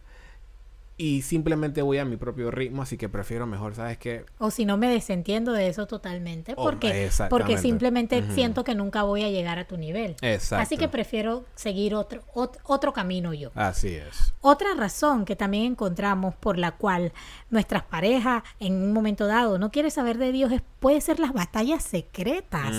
y 1.01 1.23
simplemente 1.23 1.81
voy 1.81 1.99
a 1.99 2.05
mi 2.05 2.17
propio 2.17 2.51
ritmo, 2.51 2.83
así 2.83 2.99
que 2.99 3.09
prefiero 3.09 3.47
mejor, 3.47 3.77
¿sabes 3.77 3.99
qué? 3.99 4.27
O 4.39 4.51
si 4.51 4.65
no 4.65 4.77
me 4.77 4.91
desentiendo 4.91 5.53
de 5.53 5.69
eso 5.69 5.87
totalmente, 5.87 6.57
porque, 6.57 7.09
porque 7.31 7.57
simplemente 7.57 8.25
siento 8.35 8.65
que 8.65 8.75
nunca 8.75 9.05
voy 9.05 9.23
a 9.23 9.31
llegar 9.31 9.61
a 9.61 9.65
tu 9.65 9.77
nivel. 9.77 10.17
Exacto. 10.23 10.61
Así 10.61 10.77
que 10.77 10.89
prefiero 10.89 11.45
seguir 11.55 11.95
otro, 11.95 12.25
otro 12.65 12.93
camino 12.93 13.33
yo. 13.33 13.53
Así 13.55 13.95
es. 13.95 14.35
Otra 14.41 14.75
razón 14.75 15.25
que 15.25 15.37
también 15.37 15.67
encontramos 15.67 16.35
por 16.35 16.59
la 16.59 16.73
cual 16.73 17.13
nuestras 17.49 17.85
parejas 17.85 18.43
en 18.59 18.75
un 18.75 18.93
momento 18.93 19.29
dado 19.29 19.57
no 19.57 19.71
quieren 19.71 19.93
saber 19.93 20.19
de 20.19 20.33
Dios 20.33 20.51
es, 20.51 20.63
puede 20.81 21.01
ser 21.01 21.21
las 21.21 21.33
batallas 21.33 21.85
secretas 21.85 22.75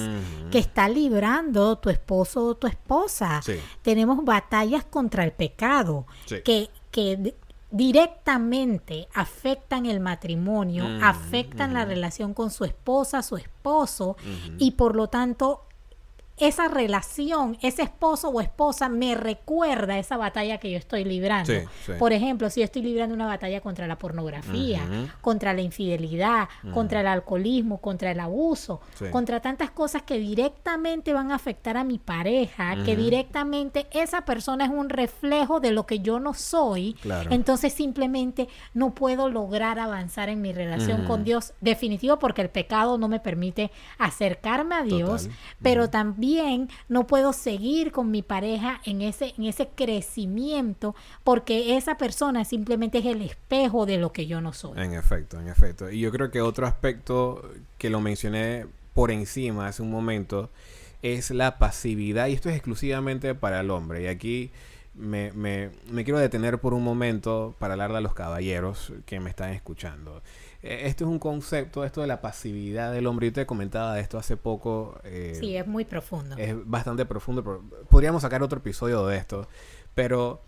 que 0.51 0.59
está 0.59 0.89
librando 0.89 1.77
tu 1.77 1.89
esposo 1.89 2.47
o 2.47 2.55
tu 2.55 2.67
esposa. 2.67 3.39
Tenemos 3.81 4.25
batallas 4.25 4.83
contra 4.83 5.23
el 5.23 5.31
pecado 5.31 6.05
que, 6.43 6.69
que 6.91 7.33
directamente 7.71 9.07
afectan 9.13 9.85
el 9.85 9.99
matrimonio, 9.99 10.85
Mm, 10.87 11.03
afectan 11.03 11.73
la 11.73 11.85
relación 11.85 12.33
con 12.33 12.49
su 12.49 12.65
esposa, 12.65 13.21
su 13.21 13.37
esposo, 13.37 14.17
y 14.57 14.71
por 14.71 14.95
lo 14.95 15.07
tanto 15.07 15.65
esa 16.39 16.67
relación, 16.67 17.57
ese 17.61 17.81
esposo 17.83 18.29
o 18.29 18.41
esposa 18.41 18.89
me 18.89 19.15
recuerda 19.15 19.97
esa 19.97 20.17
batalla 20.17 20.57
que 20.57 20.71
yo 20.71 20.77
estoy 20.77 21.03
librando. 21.03 21.51
Sí, 21.53 21.59
sí. 21.85 21.91
Por 21.99 22.13
ejemplo, 22.13 22.49
si 22.49 22.59
yo 22.61 22.65
estoy 22.65 22.81
librando 22.81 23.13
una 23.15 23.25
batalla 23.27 23.61
contra 23.61 23.87
la 23.87 23.97
pornografía, 23.97 24.81
contra 25.21 25.53
la 25.53 25.61
infidelidad, 25.61 26.47
contra 26.73 27.01
el 27.01 27.07
alcoholismo, 27.07 27.79
contra 27.79 28.11
el 28.11 28.19
abuso, 28.19 28.81
Sí. 28.95 29.05
contra 29.11 29.39
tantas 29.41 29.71
cosas 29.71 30.03
que 30.03 30.19
directamente 30.19 31.13
van 31.13 31.31
a 31.31 31.35
afectar 31.35 31.77
a 31.77 31.83
mi 31.83 31.97
pareja, 31.99 32.75
que 32.85 32.95
directamente 32.95 33.87
esa 33.91 34.21
persona 34.25 34.65
es 34.65 34.71
un 34.71 34.89
reflejo 34.89 35.59
de 35.59 35.71
lo 35.71 35.85
que 35.85 35.99
yo 35.99 36.19
no 36.19 36.33
soy, 36.33 36.93
Claro. 37.01 37.31
entonces 37.31 37.73
simplemente 37.73 38.47
no 38.73 38.93
puedo 38.93 39.29
lograr 39.29 39.79
avanzar 39.79 40.29
en 40.29 40.41
mi 40.41 40.53
relación 40.53 41.05
con 41.05 41.23
Dios. 41.23 41.53
Definitivo 41.61 42.17
porque 42.19 42.41
el 42.41 42.49
pecado 42.49 42.97
no 42.97 43.07
me 43.07 43.19
permite 43.19 43.71
acercarme 43.97 44.75
a 44.75 44.83
Dios, 44.83 45.23
Total. 45.23 45.37
pero 45.61 45.89
también 45.89 46.28
no 46.87 47.07
puedo 47.07 47.33
seguir 47.33 47.91
con 47.91 48.11
mi 48.11 48.21
pareja 48.21 48.81
en 48.85 49.01
ese, 49.01 49.33
en 49.37 49.45
ese 49.45 49.67
crecimiento 49.75 50.95
porque 51.23 51.77
esa 51.77 51.97
persona 51.97 52.45
simplemente 52.45 52.99
es 52.99 53.05
el 53.05 53.21
espejo 53.21 53.85
de 53.85 53.97
lo 53.97 54.11
que 54.11 54.27
yo 54.27 54.41
no 54.41 54.53
soy. 54.53 54.79
En 54.79 54.93
efecto, 54.93 55.39
en 55.39 55.47
efecto. 55.47 55.89
Y 55.89 55.99
yo 55.99 56.11
creo 56.11 56.31
que 56.31 56.41
otro 56.41 56.67
aspecto 56.67 57.41
que 57.77 57.89
lo 57.89 58.01
mencioné 58.01 58.65
por 58.93 59.11
encima 59.11 59.67
hace 59.67 59.81
un 59.81 59.91
momento 59.91 60.49
es 61.01 61.31
la 61.31 61.57
pasividad. 61.57 62.27
Y 62.27 62.33
esto 62.33 62.49
es 62.49 62.55
exclusivamente 62.55 63.35
para 63.35 63.59
el 63.61 63.71
hombre. 63.71 64.03
Y 64.03 64.07
aquí 64.07 64.51
me, 64.95 65.31
me- 65.31 65.69
me 65.91 66.03
quiero 66.03 66.19
detener 66.19 66.59
por 66.59 66.73
un 66.73 66.83
momento 66.83 67.55
para 67.59 67.73
hablarle 67.73 67.97
a 67.97 68.01
los 68.01 68.13
caballeros 68.13 68.91
que 69.05 69.19
me 69.19 69.29
están 69.29 69.51
escuchando. 69.51 70.21
Eh, 70.61 70.81
Esto 70.87 71.05
es 71.05 71.09
un 71.09 71.19
concepto, 71.19 71.83
esto 71.85 72.01
de 72.01 72.07
la 72.07 72.21
pasividad 72.21 72.91
del 72.93 73.07
hombre. 73.07 73.27
Yo 73.27 73.33
te 73.33 73.45
comentaba 73.45 73.95
de 73.95 74.01
esto 74.01 74.17
hace 74.17 74.35
poco. 74.37 74.99
eh, 75.03 75.37
Sí, 75.39 75.55
es 75.55 75.65
muy 75.67 75.85
profundo. 75.85 76.35
es 76.37 76.55
bastante 76.69 77.05
profundo. 77.05 77.43
pero 77.43 77.63
podríamos 77.89 78.21
sacar 78.21 78.43
otro 78.43 78.59
episodio 78.59 79.05
de 79.07 79.17
esto. 79.17 79.47
Pero 79.95 80.41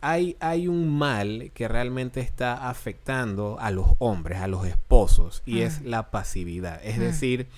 hay, 0.00 0.36
hay 0.40 0.68
un 0.68 0.94
mal 0.96 1.50
que 1.54 1.66
realmente 1.66 2.20
está 2.20 2.68
afectando 2.68 3.56
a 3.58 3.70
los 3.70 3.86
hombres, 4.00 4.40
a 4.40 4.48
los 4.48 4.66
esposos, 4.66 5.42
y 5.46 5.60
es 5.60 5.80
Mm. 5.80 5.86
la 5.86 6.10
pasividad. 6.10 6.78
Es 6.84 6.98
Mm. 6.98 7.00
decir, 7.00 7.48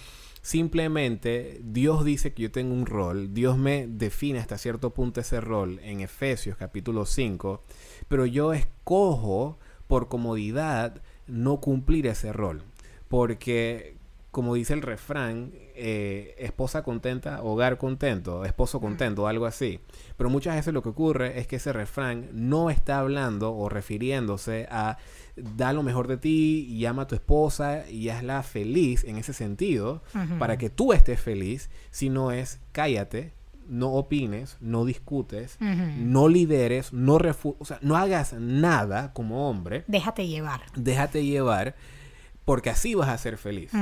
simplemente 0.42 1.61
Dios 1.64 2.05
dice 2.05 2.33
que 2.33 2.42
yo 2.45 2.53
tengo 2.53 2.73
un 2.73 2.87
rol, 2.87 3.35
Dios 3.35 3.59
me 3.59 3.87
define 3.88 4.38
hasta 4.38 4.59
cierto 4.59 4.90
punto 4.90 5.21
ese 5.21 5.40
rol 5.40 5.81
en 5.83 6.01
Efesios 6.01 6.57
capítulo 6.57 7.05
5, 7.05 7.62
pero 8.09 8.27
yo 8.27 8.53
escojo 8.53 9.59
por 9.88 10.09
comodidad 10.09 11.03
no 11.27 11.61
cumplir 11.61 12.07
ese 12.07 12.33
rol. 12.33 12.62
Porque, 13.09 13.97
como 14.31 14.55
dice 14.55 14.75
el 14.75 14.83
refrán, 14.83 15.53
eh, 15.75 16.35
esposa 16.39 16.83
contenta, 16.83 17.43
hogar 17.43 17.79
contento, 17.79 18.45
esposo 18.45 18.81
contento, 18.81 19.27
algo 19.27 19.47
así. 19.47 19.81
Pero 20.17 20.31
muchas 20.31 20.57
veces 20.57 20.73
lo 20.73 20.83
que 20.83 20.89
ocurre 20.89 21.39
es 21.39 21.47
que 21.47 21.57
ese 21.57 21.73
refrán 21.73 22.29
no 22.33 22.71
está 22.71 22.99
hablando 22.99 23.55
o 23.55 23.69
refiriéndose 23.69 24.67
a 24.71 24.99
da 25.37 25.73
lo 25.75 25.83
mejor 25.83 26.09
de 26.09 26.17
ti 26.17 26.67
y 26.69 26.87
ama 26.87 27.03
a 27.03 27.07
tu 27.07 27.15
esposa 27.15 27.89
y 27.91 28.09
hazla 28.09 28.43
feliz 28.43 29.05
en 29.05 29.19
ese 29.19 29.35
sentido, 29.35 30.03
para 30.39 30.57
que 30.57 30.71
tú 30.71 30.93
estés 30.95 31.21
feliz, 31.21 31.69
sino 31.91 32.33
es 32.33 32.59
cállate, 32.73 33.33
no 33.69 33.93
opines, 33.93 34.57
no 34.61 34.85
discutes, 34.85 35.57
no 35.61 36.29
lideres, 36.29 36.93
no 36.93 37.19
refu 37.19 37.57
o 37.59 37.65
sea, 37.65 37.79
no 37.83 37.97
hagas 37.97 38.33
nada 38.35 39.13
como 39.13 39.49
hombre, 39.49 39.85
Déjate 39.89 40.27
llevar. 40.27 40.63
déjate 40.75 41.25
llevar, 41.25 41.75
porque 42.45 42.71
así 42.71 42.95
vas 42.95 43.09
a 43.09 43.19
ser 43.19 43.39
feliz. 43.39 43.73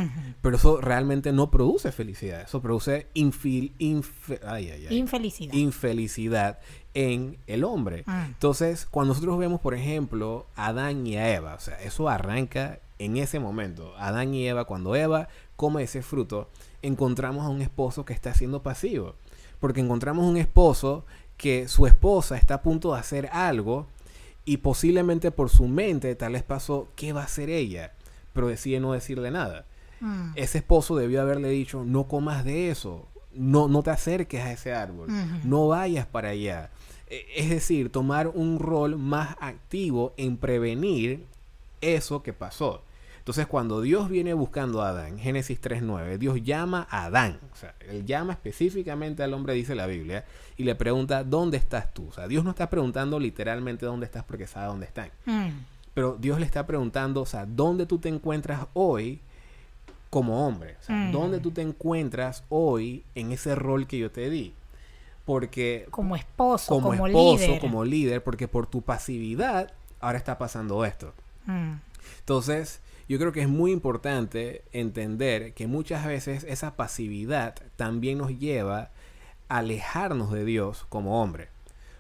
Pero 0.40 0.57
eso 0.57 0.81
realmente 0.81 1.33
no 1.33 1.51
produce 1.51 1.92
felicidad, 1.92 2.42
eso 2.42 2.62
produce 2.62 3.09
infil- 3.14 3.73
infe- 3.79 4.40
ay, 4.47 4.70
ay, 4.70 4.87
ay, 4.88 4.97
Infelicidad. 4.97 5.53
infelicidad 5.55 6.59
en 6.94 7.37
el 7.47 7.64
hombre. 7.64 8.05
Mm. 8.07 8.25
Entonces, 8.27 8.87
cuando 8.90 9.12
nosotros 9.12 9.38
vemos, 9.38 9.61
por 9.61 9.75
ejemplo, 9.75 10.47
a 10.57 10.68
Adán 10.68 11.07
y 11.07 11.16
a 11.16 11.35
Eva, 11.35 11.55
o 11.55 11.61
sea, 11.61 11.81
eso 11.83 12.09
arranca 12.09 12.79
en 12.99 13.16
ese 13.16 13.38
momento. 13.40 13.92
Adán 13.99 14.33
y 14.33 14.47
Eva, 14.47 14.64
cuando 14.64 14.94
Eva 14.97 15.29
come 15.57 15.83
ese 15.83 16.01
fruto, 16.03 16.49
encontramos 16.83 17.44
a 17.44 17.49
un 17.49 17.61
esposo 17.62 18.05
que 18.05 18.12
está 18.12 18.33
siendo 18.35 18.62
pasivo. 18.62 19.14
Porque 19.64 19.81
encontramos 19.81 20.27
un 20.27 20.37
esposo 20.37 21.07
que 21.38 21.68
su 21.68 21.87
esposa 21.87 22.37
está 22.37 22.57
a 22.57 22.62
punto 22.62 22.92
de 22.92 23.00
hacer 23.00 23.31
algo 23.33 23.87
y 24.44 24.59
posiblemente 24.59 25.31
por 25.31 25.48
su 25.48 25.66
mente 25.68 26.14
tal 26.16 26.35
vez 26.35 26.42
pasó, 26.42 26.88
¿qué 26.96 27.14
va 27.14 27.22
a 27.22 27.24
hacer 27.24 27.48
ella? 27.48 27.94
Pero 28.35 28.48
decide 28.48 28.79
no 28.79 28.92
decirle 28.92 29.31
nada. 29.31 29.64
Mm. 30.00 30.33
Ese 30.35 30.59
esposo 30.59 30.96
debió 30.96 31.22
haberle 31.22 31.48
dicho, 31.48 31.83
no 31.83 32.05
comas 32.09 32.44
de 32.44 32.68
eso, 32.68 33.09
no, 33.33 33.66
no 33.68 33.83
te 33.83 33.88
acerques 33.88 34.42
a 34.44 34.53
ese 34.53 34.74
árbol, 34.74 35.09
no 35.44 35.68
vayas 35.68 36.05
para 36.05 36.29
allá. 36.29 36.68
E- 37.09 37.24
Es 37.35 37.48
decir, 37.48 37.90
tomar 37.90 38.29
un 38.29 38.59
rol 38.59 38.98
más 38.98 39.35
activo 39.40 40.12
en 40.18 40.37
prevenir 40.37 41.24
eso 41.81 42.22
que 42.22 42.35
pasó. 42.35 42.83
Entonces, 43.24 43.46
cuando 43.46 43.80
Dios 43.80 44.10
viene 44.10 44.34
buscando 44.34 44.82
a 44.82 44.90
Adán, 44.90 45.18
Génesis 45.18 45.58
3.9, 45.58 46.18
Dios 46.18 46.42
llama 46.42 46.87
a 46.90 47.04
Adán. 47.04 47.38
O 47.54 47.56
sea, 47.56 47.74
él 47.88 48.04
llama 48.04 48.34
específicamente 48.34 49.22
al 49.22 49.32
hombre, 49.32 49.54
dice 49.54 49.74
la 49.74 49.87
Biblia, 49.87 50.26
y 50.58 50.64
le 50.64 50.74
pregunta, 50.74 51.24
¿dónde 51.24 51.56
estás 51.56 51.94
tú? 51.94 52.08
O 52.08 52.12
sea, 52.12 52.28
Dios 52.28 52.44
no 52.44 52.50
está 52.50 52.68
preguntando 52.68 53.18
literalmente 53.18 53.87
dónde 53.87 54.04
estás 54.04 54.24
porque 54.24 54.46
sabe 54.46 54.66
dónde 54.66 54.84
están. 54.84 55.08
Mm. 55.24 55.48
Pero 55.94 56.18
Dios 56.20 56.38
le 56.38 56.44
está 56.44 56.66
preguntando, 56.66 57.22
o 57.22 57.26
sea, 57.26 57.46
¿dónde 57.46 57.87
tú 57.87 57.98
te 57.98 58.10
encuentras 58.10 58.66
hoy 58.74 59.20
como 60.10 60.46
hombre? 60.46 60.76
O 60.80 60.84
sea, 60.84 60.94
Mm. 60.94 61.12
¿dónde 61.12 61.40
tú 61.40 61.50
te 61.50 61.62
encuentras 61.62 62.44
hoy 62.50 63.04
en 63.14 63.32
ese 63.32 63.54
rol 63.54 63.87
que 63.87 63.96
yo 63.98 64.10
te 64.10 64.28
di? 64.28 64.52
Porque 65.24 65.87
Como 65.90 66.14
esposo, 66.14 66.74
como, 66.74 66.90
como, 66.90 67.06
esposo, 67.06 67.46
líder. 67.46 67.60
como 67.60 67.84
líder, 67.87 68.22
porque 68.22 68.48
por 68.48 68.66
tu 68.66 68.82
pasividad 68.82 69.72
ahora 70.00 70.18
está 70.18 70.37
pasando 70.37 70.84
esto. 70.84 71.14
Mm. 71.46 71.72
Entonces, 72.20 72.80
yo 73.08 73.18
creo 73.18 73.32
que 73.32 73.42
es 73.42 73.48
muy 73.48 73.72
importante 73.72 74.62
entender 74.72 75.52
que 75.54 75.66
muchas 75.66 76.06
veces 76.06 76.44
esa 76.44 76.76
pasividad 76.76 77.54
también 77.76 78.18
nos 78.18 78.38
lleva 78.38 78.90
a 79.48 79.58
alejarnos 79.58 80.32
de 80.32 80.44
Dios 80.44 80.86
como 80.88 81.22
hombre. 81.22 81.48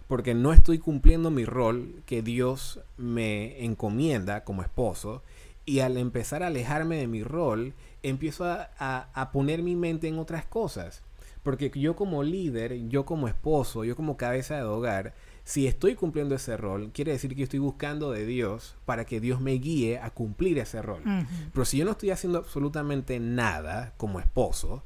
Porque 0.08 0.34
no 0.34 0.52
estoy 0.52 0.78
cumpliendo 0.78 1.30
mi 1.30 1.44
rol 1.44 2.02
que 2.06 2.22
Dios 2.22 2.80
me 2.98 3.64
encomienda 3.64 4.44
como 4.44 4.62
esposo. 4.62 5.22
Y 5.66 5.80
al 5.80 5.96
empezar 5.96 6.42
a 6.42 6.48
alejarme 6.48 6.96
de 6.96 7.06
mi 7.06 7.22
rol, 7.24 7.72
empiezo 8.02 8.44
a, 8.44 8.68
a- 8.78 9.08
a 9.14 9.32
poner 9.32 9.62
mi 9.62 9.76
mente 9.76 10.08
en 10.08 10.18
otras 10.18 10.44
cosas. 10.44 11.02
Porque 11.42 11.70
yo 11.74 11.96
como 11.96 12.22
líder, 12.22 12.88
yo 12.88 13.04
como 13.06 13.28
esposo, 13.28 13.84
yo 13.84 13.96
como 13.96 14.16
cabeza 14.16 14.56
de 14.56 14.62
hogar, 14.62 15.14
si 15.44 15.66
estoy 15.66 15.94
cumpliendo 15.94 16.34
ese 16.34 16.56
rol, 16.56 16.90
quiere 16.92 17.12
decir 17.12 17.36
que 17.36 17.42
estoy 17.42 17.58
buscando 17.58 18.10
de 18.10 18.24
Dios 18.24 18.76
para 18.86 19.04
que 19.04 19.20
Dios 19.20 19.40
me 19.40 19.52
guíe 19.52 19.98
a 19.98 20.10
cumplir 20.10 20.58
ese 20.58 20.80
rol. 20.80 21.02
Pero 21.52 21.64
si 21.66 21.76
yo 21.76 21.84
no 21.84 21.90
estoy 21.90 22.10
haciendo 22.10 22.38
absolutamente 22.38 23.20
nada 23.20 23.92
como 23.98 24.20
esposo, 24.20 24.82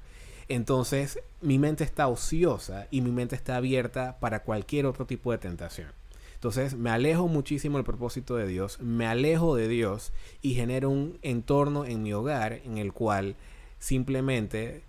entonces 0.49 1.21
mi 1.41 1.59
mente 1.59 1.85
está 1.85 2.09
ociosa 2.09 2.89
y 2.91 3.03
mi 3.03 3.13
mente 3.13 3.37
está 3.37 3.57
abierta 3.57 4.19
para 4.19 4.43
cualquier 4.43 4.87
otro 4.87 5.07
tipo 5.07 5.31
de 5.31 5.39
tentación. 5.39 5.93
Entonces 6.35 6.75
me 6.75 6.91
alejo 6.91 7.29
muchísimo 7.29 7.79
del 7.79 7.85
propósito 7.85 8.37
de 8.37 8.47
Dios, 8.47 8.81
me 8.81 9.07
alejo 9.07 9.55
de 9.55 9.69
Dios 9.69 10.13
y 10.43 10.55
genero 10.55 10.91
un 10.91 11.19
entorno 11.23 11.85
en 11.85 12.03
mi 12.03 12.13
hogar 12.13 12.61
en 12.65 12.79
el 12.79 12.93
cual 12.93 13.37
simplemente 13.79 14.83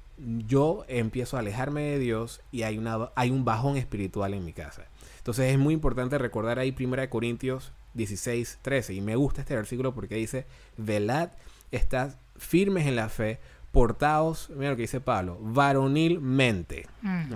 yo 0.47 0.83
empiezo 0.87 1.37
a 1.37 1.41
alejarme 1.41 1.81
de 1.81 1.99
Dios 1.99 2.41
y 2.51 2.63
hay, 2.63 2.77
una, 2.77 3.09
hay 3.15 3.29
un 3.29 3.45
bajón 3.45 3.77
espiritual 3.77 4.33
en 4.33 4.45
mi 4.45 4.53
casa. 4.53 4.88
Entonces 5.29 5.51
es 5.51 5.59
muy 5.59 5.75
importante 5.75 6.17
recordar 6.17 6.57
ahí 6.57 6.75
1 6.75 7.07
Corintios 7.11 7.71
16, 7.93 8.57
13. 8.63 8.95
Y 8.95 9.01
me 9.01 9.15
gusta 9.15 9.41
este 9.41 9.55
versículo 9.55 9.93
porque 9.93 10.15
dice, 10.15 10.47
velad, 10.75 11.29
estad 11.69 12.15
firmes 12.35 12.87
en 12.87 12.95
la 12.95 13.09
fe, 13.09 13.39
portaos, 13.71 14.49
mira 14.49 14.71
lo 14.71 14.75
que 14.75 14.81
dice 14.81 15.01
Pablo, 15.01 15.37
varonilmente. 15.39 16.87
Mm. 17.03 17.33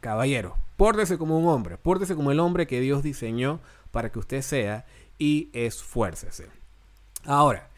Caballero, 0.00 0.56
pórtese 0.76 1.18
como 1.18 1.38
un 1.38 1.46
hombre, 1.46 1.78
pórtese 1.78 2.16
como 2.16 2.32
el 2.32 2.40
hombre 2.40 2.66
que 2.66 2.80
Dios 2.80 3.04
diseñó 3.04 3.60
para 3.92 4.10
que 4.10 4.18
usted 4.18 4.42
sea 4.42 4.84
y 5.16 5.48
esfuércese. 5.52 6.48
Ahora, 7.24 7.68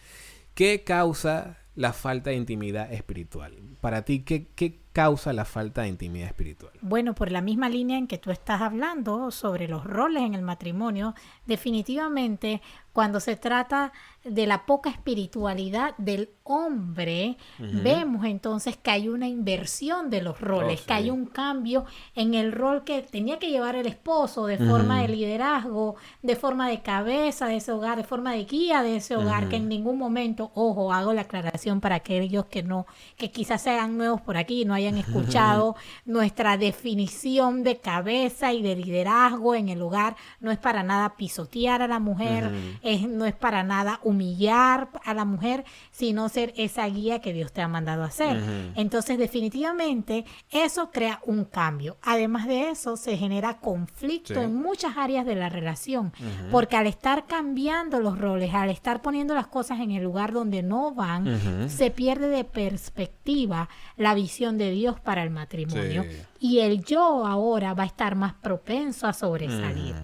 ¿qué 0.54 0.82
causa 0.82 1.58
la 1.74 1.92
falta 1.92 2.30
de 2.30 2.36
intimidad 2.36 2.90
espiritual? 2.90 3.52
Para 3.82 4.00
ti, 4.06 4.20
¿qué, 4.20 4.46
qué, 4.56 4.78
causa 4.92 5.32
la 5.32 5.44
falta 5.44 5.82
de 5.82 5.88
intimidad 5.88 6.28
espiritual? 6.28 6.72
Bueno, 6.80 7.14
por 7.14 7.30
la 7.30 7.40
misma 7.40 7.68
línea 7.68 7.98
en 7.98 8.06
que 8.06 8.18
tú 8.18 8.30
estás 8.30 8.62
hablando 8.62 9.30
sobre 9.30 9.68
los 9.68 9.84
roles 9.84 10.22
en 10.22 10.34
el 10.34 10.42
matrimonio, 10.42 11.14
definitivamente 11.46 12.60
cuando 12.92 13.20
se 13.20 13.36
trata 13.36 13.92
de 14.24 14.46
la 14.48 14.66
poca 14.66 14.90
espiritualidad 14.90 15.96
del 15.98 16.30
hombre, 16.42 17.36
vemos 17.58 18.24
entonces 18.24 18.76
que 18.76 18.90
hay 18.90 19.08
una 19.08 19.28
inversión 19.28 20.10
de 20.10 20.20
los 20.20 20.40
roles, 20.40 20.80
Oh, 20.82 20.86
que 20.86 20.92
hay 20.92 21.10
un 21.10 21.26
cambio 21.26 21.84
en 22.16 22.34
el 22.34 22.50
rol 22.50 22.82
que 22.82 23.02
tenía 23.02 23.38
que 23.38 23.50
llevar 23.50 23.76
el 23.76 23.86
esposo 23.86 24.46
de 24.46 24.58
forma 24.58 25.02
de 25.02 25.08
liderazgo, 25.08 25.94
de 26.22 26.34
forma 26.34 26.68
de 26.68 26.82
cabeza 26.82 27.46
de 27.46 27.56
ese 27.56 27.70
hogar, 27.70 27.98
de 27.98 28.04
forma 28.04 28.32
de 28.32 28.44
guía 28.44 28.82
de 28.82 28.96
ese 28.96 29.16
hogar, 29.16 29.48
que 29.48 29.56
en 29.56 29.68
ningún 29.68 29.96
momento, 29.96 30.50
ojo, 30.54 30.92
hago 30.92 31.12
la 31.12 31.22
aclaración 31.22 31.80
para 31.80 31.96
aquellos 31.96 32.46
que 32.46 32.64
no, 32.64 32.86
que 33.16 33.30
quizás 33.30 33.62
sean 33.62 33.96
nuevos 33.96 34.20
por 34.20 34.36
aquí 34.36 34.62
y 34.62 34.64
no 34.64 34.74
hayan 34.78 34.96
escuchado 34.96 35.76
nuestra 36.04 36.56
definición 36.56 37.62
de 37.62 37.78
cabeza 37.78 38.52
y 38.52 38.62
de 38.62 38.76
liderazgo 38.76 39.54
en 39.54 39.68
el 39.68 39.82
hogar, 39.82 40.16
no 40.40 40.50
es 40.50 40.58
para 40.58 40.82
nada 40.82 41.16
pisotear 41.16 41.82
a 41.82 41.88
la 41.88 41.98
mujer, 41.98 42.50
es, 42.82 43.08
no 43.08 43.24
es 43.26 43.34
para 43.34 43.62
nada 43.62 44.00
humillar 44.02 44.88
a 45.04 45.14
la 45.14 45.24
mujer, 45.24 45.64
sino 45.90 46.28
ser 46.28 46.52
esa 46.56 46.86
guía 46.86 47.20
que 47.20 47.32
Dios 47.32 47.52
te 47.52 47.62
ha 47.62 47.68
mandado 47.68 48.02
a 48.02 48.06
hacer. 48.06 48.40
Entonces, 48.74 49.18
definitivamente, 49.18 50.24
eso 50.50 50.90
crea 50.90 51.20
un 51.26 51.44
cambio. 51.44 51.96
Además 52.02 52.46
de 52.46 52.70
eso, 52.70 52.96
se 52.96 53.16
genera 53.16 53.58
conflicto 53.58 54.34
Sí. 54.34 54.40
en 54.40 54.54
muchas 54.54 54.96
áreas 54.96 55.24
de 55.26 55.34
la 55.34 55.48
relación, 55.48 56.12
porque 56.50 56.76
al 56.76 56.86
estar 56.86 57.26
cambiando 57.26 58.00
los 58.00 58.18
roles, 58.18 58.54
al 58.54 58.70
estar 58.70 59.02
poniendo 59.02 59.34
las 59.34 59.46
cosas 59.46 59.80
en 59.80 59.90
el 59.90 60.02
lugar 60.02 60.32
donde 60.32 60.62
no 60.62 60.92
van, 60.94 61.68
se 61.68 61.90
pierde 61.90 62.28
de 62.28 62.44
perspectiva 62.44 63.68
la 63.96 64.14
visión 64.14 64.58
de 64.58 64.67
Dios 64.70 65.00
para 65.00 65.22
el 65.22 65.30
matrimonio. 65.30 66.04
Sí. 66.04 66.16
Y 66.40 66.58
el 66.60 66.84
yo 66.84 67.26
ahora 67.26 67.74
va 67.74 67.84
a 67.84 67.86
estar 67.86 68.14
más 68.14 68.34
propenso 68.34 69.06
a 69.06 69.12
sobresalir. 69.12 69.94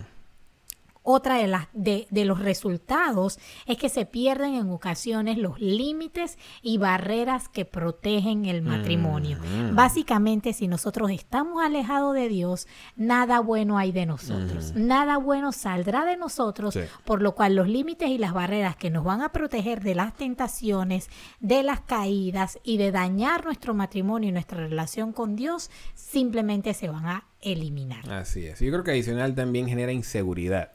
Otra 1.07 1.37
de, 1.37 1.47
las, 1.49 1.69
de, 1.75 2.07
de 2.11 2.25
los 2.25 2.41
resultados 2.41 3.39
es 3.67 3.77
que 3.77 3.91
se 3.91 4.07
pierden 4.07 4.55
en 4.55 4.71
ocasiones 4.71 5.37
los 5.37 5.61
límites 5.61 6.39
y 6.63 6.79
barreras 6.79 7.51
que 7.51 7.67
protegen 7.67 8.47
el 8.47 8.63
matrimonio. 8.63 9.39
Básicamente, 9.73 10.55
si 10.55 10.67
nosotros 10.67 11.11
estamos 11.11 11.63
alejados 11.63 12.15
de 12.15 12.29
Dios, 12.29 12.67
nada 12.97 13.41
bueno 13.41 13.77
hay 13.77 13.93
de 13.93 14.07
nosotros. 14.07 14.73
Nada 14.75 15.19
bueno 15.19 15.53
saldrá 15.53 16.07
de 16.07 16.17
nosotros, 16.17 16.73
Sí. 16.73 16.81
por 17.05 17.21
lo 17.21 17.35
cual 17.35 17.55
los 17.55 17.69
límites 17.69 18.09
y 18.09 18.17
las 18.17 18.33
barreras 18.33 18.75
que 18.77 18.89
nos 18.89 19.05
van 19.05 19.21
a 19.21 19.31
proteger 19.31 19.83
de 19.83 19.95
las 19.95 20.15
tentaciones, 20.17 21.11
de 21.41 21.63
las 21.63 21.81
caídas 21.83 22.59
y 22.65 22.79
de 22.79 22.93
dañar 22.93 23.45
nuestro 23.45 23.75
matrimonio 23.75 24.31
y 24.31 24.33
nuestra 24.33 24.59
relación 24.67 25.13
con 25.13 25.37
Dios, 25.37 25.71
simplemente 25.95 26.73
se 26.73 26.89
van 26.89 27.05
a 27.05 27.27
eliminar. 27.43 28.11
Así 28.11 28.47
es. 28.47 28.61
Yo 28.61 28.71
creo 28.73 28.85
que 28.85 28.93
adicional 28.93 29.35
también 29.35 29.69
genera 29.69 29.93
inseguridad. 29.93 30.73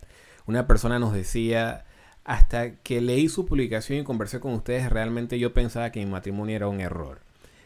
Una 0.49 0.65
persona 0.65 0.97
nos 0.97 1.13
decía, 1.13 1.85
hasta 2.23 2.77
que 2.77 3.01
leí 3.01 3.29
su 3.29 3.45
publicación 3.45 3.99
y 3.99 4.03
conversé 4.03 4.39
con 4.39 4.53
ustedes, 4.53 4.89
realmente 4.89 5.37
yo 5.37 5.53
pensaba 5.53 5.91
que 5.91 5.99
mi 6.03 6.09
matrimonio 6.09 6.55
era 6.55 6.67
un 6.67 6.81
error. 6.81 7.21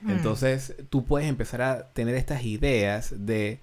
Entonces, 0.08 0.76
tú 0.90 1.06
puedes 1.06 1.28
empezar 1.28 1.62
a 1.62 1.94
tener 1.94 2.16
estas 2.16 2.44
ideas 2.44 3.14
de 3.26 3.60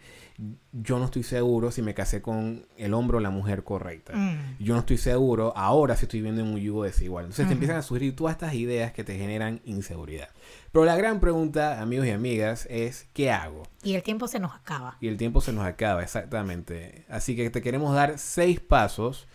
yo 0.72 0.98
no 0.98 1.04
estoy 1.04 1.22
seguro 1.22 1.70
si 1.70 1.82
me 1.82 1.92
casé 1.92 2.22
con 2.22 2.66
el 2.76 2.94
hombre 2.94 3.18
o 3.18 3.20
la 3.20 3.30
mujer 3.30 3.62
correcta. 3.62 4.14
Mm. 4.14 4.56
Yo 4.58 4.74
no 4.74 4.80
estoy 4.80 4.96
seguro 4.96 5.52
ahora 5.54 5.96
si 5.96 6.06
estoy 6.06 6.20
viviendo 6.20 6.42
en 6.42 6.48
un 6.48 6.58
yugo 6.58 6.84
desigual. 6.84 7.26
Entonces 7.26 7.46
te 7.46 7.52
empiezan 7.52 7.76
a 7.76 7.82
surgir 7.82 8.16
todas 8.16 8.32
estas 8.32 8.54
ideas 8.54 8.92
que 8.92 9.04
te 9.04 9.18
generan 9.18 9.60
inseguridad. 9.64 10.28
Pero 10.72 10.84
la 10.84 10.96
gran 10.96 11.20
pregunta, 11.20 11.82
amigos 11.82 12.06
y 12.06 12.10
amigas, 12.10 12.66
es 12.70 13.08
¿qué 13.12 13.30
hago? 13.30 13.64
Y 13.82 13.94
el 13.94 14.02
tiempo 14.02 14.28
se 14.28 14.38
nos 14.38 14.54
acaba. 14.54 14.96
Y 15.00 15.08
el 15.08 15.18
tiempo 15.18 15.40
se 15.40 15.52
nos 15.52 15.66
acaba, 15.66 16.02
exactamente. 16.02 17.04
Así 17.08 17.36
que 17.36 17.50
te 17.50 17.60
queremos 17.60 17.94
dar 17.94 18.18
seis 18.18 18.60
pasos 18.60 19.26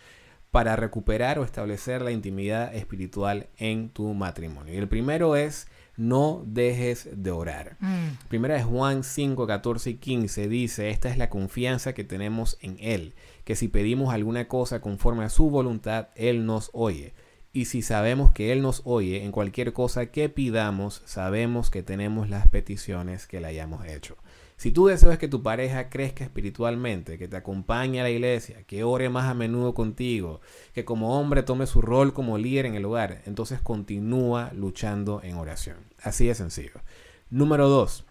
para 0.49 0.75
recuperar 0.75 1.37
o 1.37 1.43
establecer 1.43 2.01
la 2.01 2.11
intimidad 2.11 2.73
espiritual 2.73 3.49
en 3.57 3.89
tu 3.89 4.13
matrimonio. 4.13 4.73
Y 4.73 4.77
el 4.77 4.87
primero 4.87 5.35
es 5.35 5.67
no 5.97 6.43
dejes 6.45 7.09
de 7.11 7.31
orar. 7.31 7.77
Mm. 7.79 8.27
Primera 8.27 8.55
de 8.55 8.63
Juan 8.63 9.03
5, 9.03 9.47
14 9.47 9.89
y 9.91 9.95
15 9.95 10.47
dice, 10.47 10.89
esta 10.89 11.09
es 11.09 11.17
la 11.17 11.29
confianza 11.29 11.93
que 11.93 12.03
tenemos 12.03 12.57
en 12.61 12.77
Él, 12.79 13.13
que 13.43 13.55
si 13.55 13.67
pedimos 13.67 14.13
alguna 14.13 14.47
cosa 14.47 14.81
conforme 14.81 15.23
a 15.23 15.29
su 15.29 15.49
voluntad, 15.49 16.09
Él 16.15 16.45
nos 16.45 16.69
oye. 16.73 17.13
Y 17.53 17.65
si 17.65 17.81
sabemos 17.81 18.31
que 18.31 18.51
Él 18.51 18.61
nos 18.61 18.81
oye 18.83 19.23
en 19.23 19.31
cualquier 19.31 19.71
cosa 19.71 20.07
que 20.07 20.27
pidamos, 20.27 21.01
sabemos 21.05 21.69
que 21.69 21.83
tenemos 21.83 22.29
las 22.29 22.49
peticiones 22.49 23.27
que 23.27 23.39
le 23.39 23.47
hayamos 23.47 23.85
hecho. 23.85 24.17
Si 24.57 24.71
tú 24.71 24.87
deseas 24.87 25.17
que 25.17 25.27
tu 25.27 25.43
pareja 25.43 25.89
crezca 25.89 26.23
espiritualmente, 26.23 27.17
que 27.17 27.27
te 27.27 27.35
acompañe 27.35 27.99
a 27.99 28.03
la 28.03 28.09
iglesia, 28.09 28.63
que 28.63 28.83
ore 28.83 29.09
más 29.09 29.25
a 29.25 29.33
menudo 29.33 29.73
contigo, 29.73 30.39
que 30.73 30.85
como 30.85 31.19
hombre 31.19 31.43
tome 31.43 31.67
su 31.67 31.81
rol 31.81 32.13
como 32.13 32.37
líder 32.37 32.65
en 32.65 32.75
el 32.75 32.85
hogar, 32.85 33.21
entonces 33.25 33.59
continúa 33.61 34.51
luchando 34.53 35.21
en 35.23 35.35
oración. 35.35 35.77
Así 36.01 36.27
de 36.27 36.35
sencillo. 36.35 36.81
Número 37.29 37.67
dos, 37.67 38.05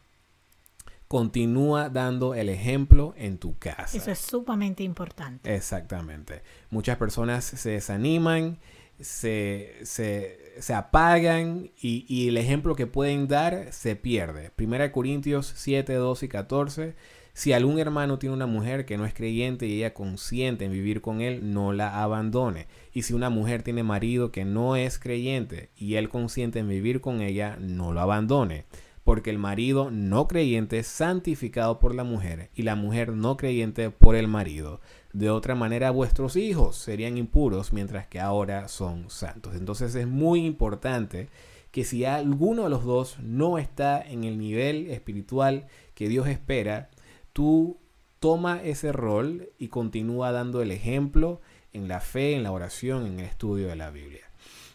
continúa 1.09 1.89
dando 1.89 2.35
el 2.35 2.49
ejemplo 2.49 3.15
en 3.17 3.39
tu 3.39 3.59
casa. 3.59 3.97
Eso 3.97 4.11
es 4.11 4.19
sumamente 4.19 4.83
importante. 4.83 5.55
Exactamente. 5.55 6.43
Muchas 6.71 6.99
personas 6.99 7.45
se 7.45 7.71
desaniman, 7.71 8.59
se, 9.01 9.75
se, 9.83 10.39
se 10.59 10.75
apagan 10.75 11.71
y, 11.81 12.05
y 12.09 12.29
el 12.29 12.37
ejemplo 12.37 12.77
que 12.77 12.87
pueden 12.87 13.29
dar 13.29 13.73
se 13.73 13.97
pierde. 13.97 14.51
Primera 14.51 14.93
Corintios 14.93 15.53
7, 15.57 15.95
12 15.95 16.27
y 16.27 16.29
14. 16.29 16.95
Si 17.37 17.53
algún 17.53 17.81
hermano 17.81 18.21
tiene 18.21 18.37
una 18.37 18.47
mujer 18.47 18.87
que 18.87 18.97
no 18.97 19.05
es 19.05 19.13
creyente 19.13 19.67
y 19.67 19.79
ella 19.79 19.93
consiente 19.93 20.67
en 20.67 20.71
vivir 20.71 21.01
con 21.01 21.21
él, 21.21 21.53
no 21.53 21.73
la 21.73 22.01
abandone. 22.01 22.69
Y 22.93 23.03
si 23.03 23.13
una 23.13 23.29
mujer 23.29 23.65
tiene 23.65 23.83
marido 23.83 24.31
que 24.31 24.45
no 24.45 24.77
es 24.77 25.01
creyente 25.01 25.71
y 25.77 25.97
él 25.97 26.09
consiente 26.09 26.61
en 26.61 26.69
vivir 26.69 27.01
con 27.01 27.21
ella, 27.21 27.57
no 27.61 27.93
lo 27.93 28.01
abandone. 28.01 28.67
Porque 29.03 29.31
el 29.31 29.39
marido 29.39 29.91
no 29.91 30.29
creyente 30.29 30.79
es 30.79 30.87
santificado 30.87 31.81
por 31.81 31.93
la 31.93 32.05
mujer 32.05 32.51
y 32.55 32.63
la 32.63 32.77
mujer 32.77 33.11
no 33.11 33.37
creyente 33.37 33.91
por 33.91 34.15
el 34.15 34.29
marido. 34.29 34.81
De 35.15 35.31
otra 35.31 35.55
manera, 35.55 35.93
vuestros 35.93 36.35
hijos 36.35 36.75
serían 36.75 37.17
impuros 37.17 37.73
mientras 37.73 38.09
que 38.09 38.19
ahora 38.19 38.67
son 38.67 39.11
santos. 39.11 39.55
Entonces 39.55 39.95
es 39.95 40.09
muy 40.09 40.45
importante 40.45 41.29
que 41.71 41.85
si 41.85 42.05
alguno 42.05 42.65
de 42.65 42.71
los 42.71 42.85
dos 42.85 43.21
no 43.21 43.59
está 43.59 44.03
en 44.03 44.25
el 44.25 44.39
nivel 44.39 44.91
espiritual 44.91 45.69
que 45.95 46.09
Dios 46.09 46.27
espera, 46.27 46.91
tú 47.33 47.79
toma 48.19 48.61
ese 48.65 48.91
rol 48.91 49.51
y 49.57 49.69
continúa 49.69 50.33
dando 50.33 50.61
el 50.63 50.73
ejemplo 50.73 51.41
en 51.73 51.87
la 51.87 52.01
fe, 52.01 52.35
en 52.35 52.43
la 52.43 52.51
oración, 52.51 53.07
en 53.07 53.21
el 53.21 53.27
estudio 53.27 53.69
de 53.69 53.77
la 53.77 53.91
Biblia. 53.91 54.29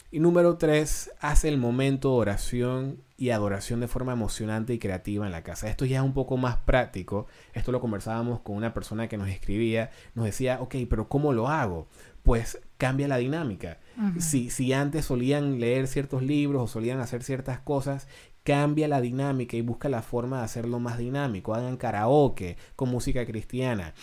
Y 0.10 0.22
número 0.22 0.58
tres, 0.58 1.12
hace 1.20 1.50
el 1.50 1.58
momento 1.58 2.12
de 2.12 2.16
oración 2.16 3.04
y 3.20 3.32
adoración 3.32 3.82
de 3.82 3.88
forma 3.88 4.14
emocionante 4.14 4.74
y 4.74 4.80
creativa 4.80 5.26
en 5.26 5.34
la 5.34 5.44
casa. 5.44 5.70
Esto 5.70 5.86
ya 5.86 5.98
es 5.98 6.04
un 6.04 6.14
poco 6.14 6.38
más 6.38 6.56
práctico. 6.58 7.28
Esto 7.54 7.72
lo 7.74 7.82
conversábamos 7.82 8.40
con 8.40 8.56
una 8.56 8.74
persona 8.74 9.10
que 9.10 9.18
nos 9.18 9.28
escribía. 9.28 9.92
Nos 10.16 10.26
decía, 10.26 10.60
ok, 10.62 10.76
pero 10.90 11.10
¿cómo 11.10 11.34
lo 11.34 11.50
hago? 11.50 11.88
Pues 12.24 12.60
cambia 12.78 13.10
la 13.10 13.18
dinámica. 13.18 13.80
Si, 14.20 14.50
si 14.50 14.72
antes 14.72 15.06
solían 15.06 15.60
leer 15.60 15.88
ciertos 15.88 16.24
libros 16.24 16.62
o 16.64 16.68
solían 16.68 17.02
hacer 17.02 17.24
ciertas 17.24 17.60
cosas, 17.60 18.08
cambia 18.44 18.88
la 18.88 19.02
dinámica 19.02 19.58
y 19.58 19.62
busca 19.62 19.90
la 19.90 20.02
forma 20.02 20.38
de 20.38 20.46
hacerlo 20.46 20.80
más 20.80 20.98
dinámico. 20.98 21.54
Hagan 21.54 21.76
karaoke 21.76 22.56
con 22.78 22.90
música 22.90 23.26
cristiana 23.26 23.94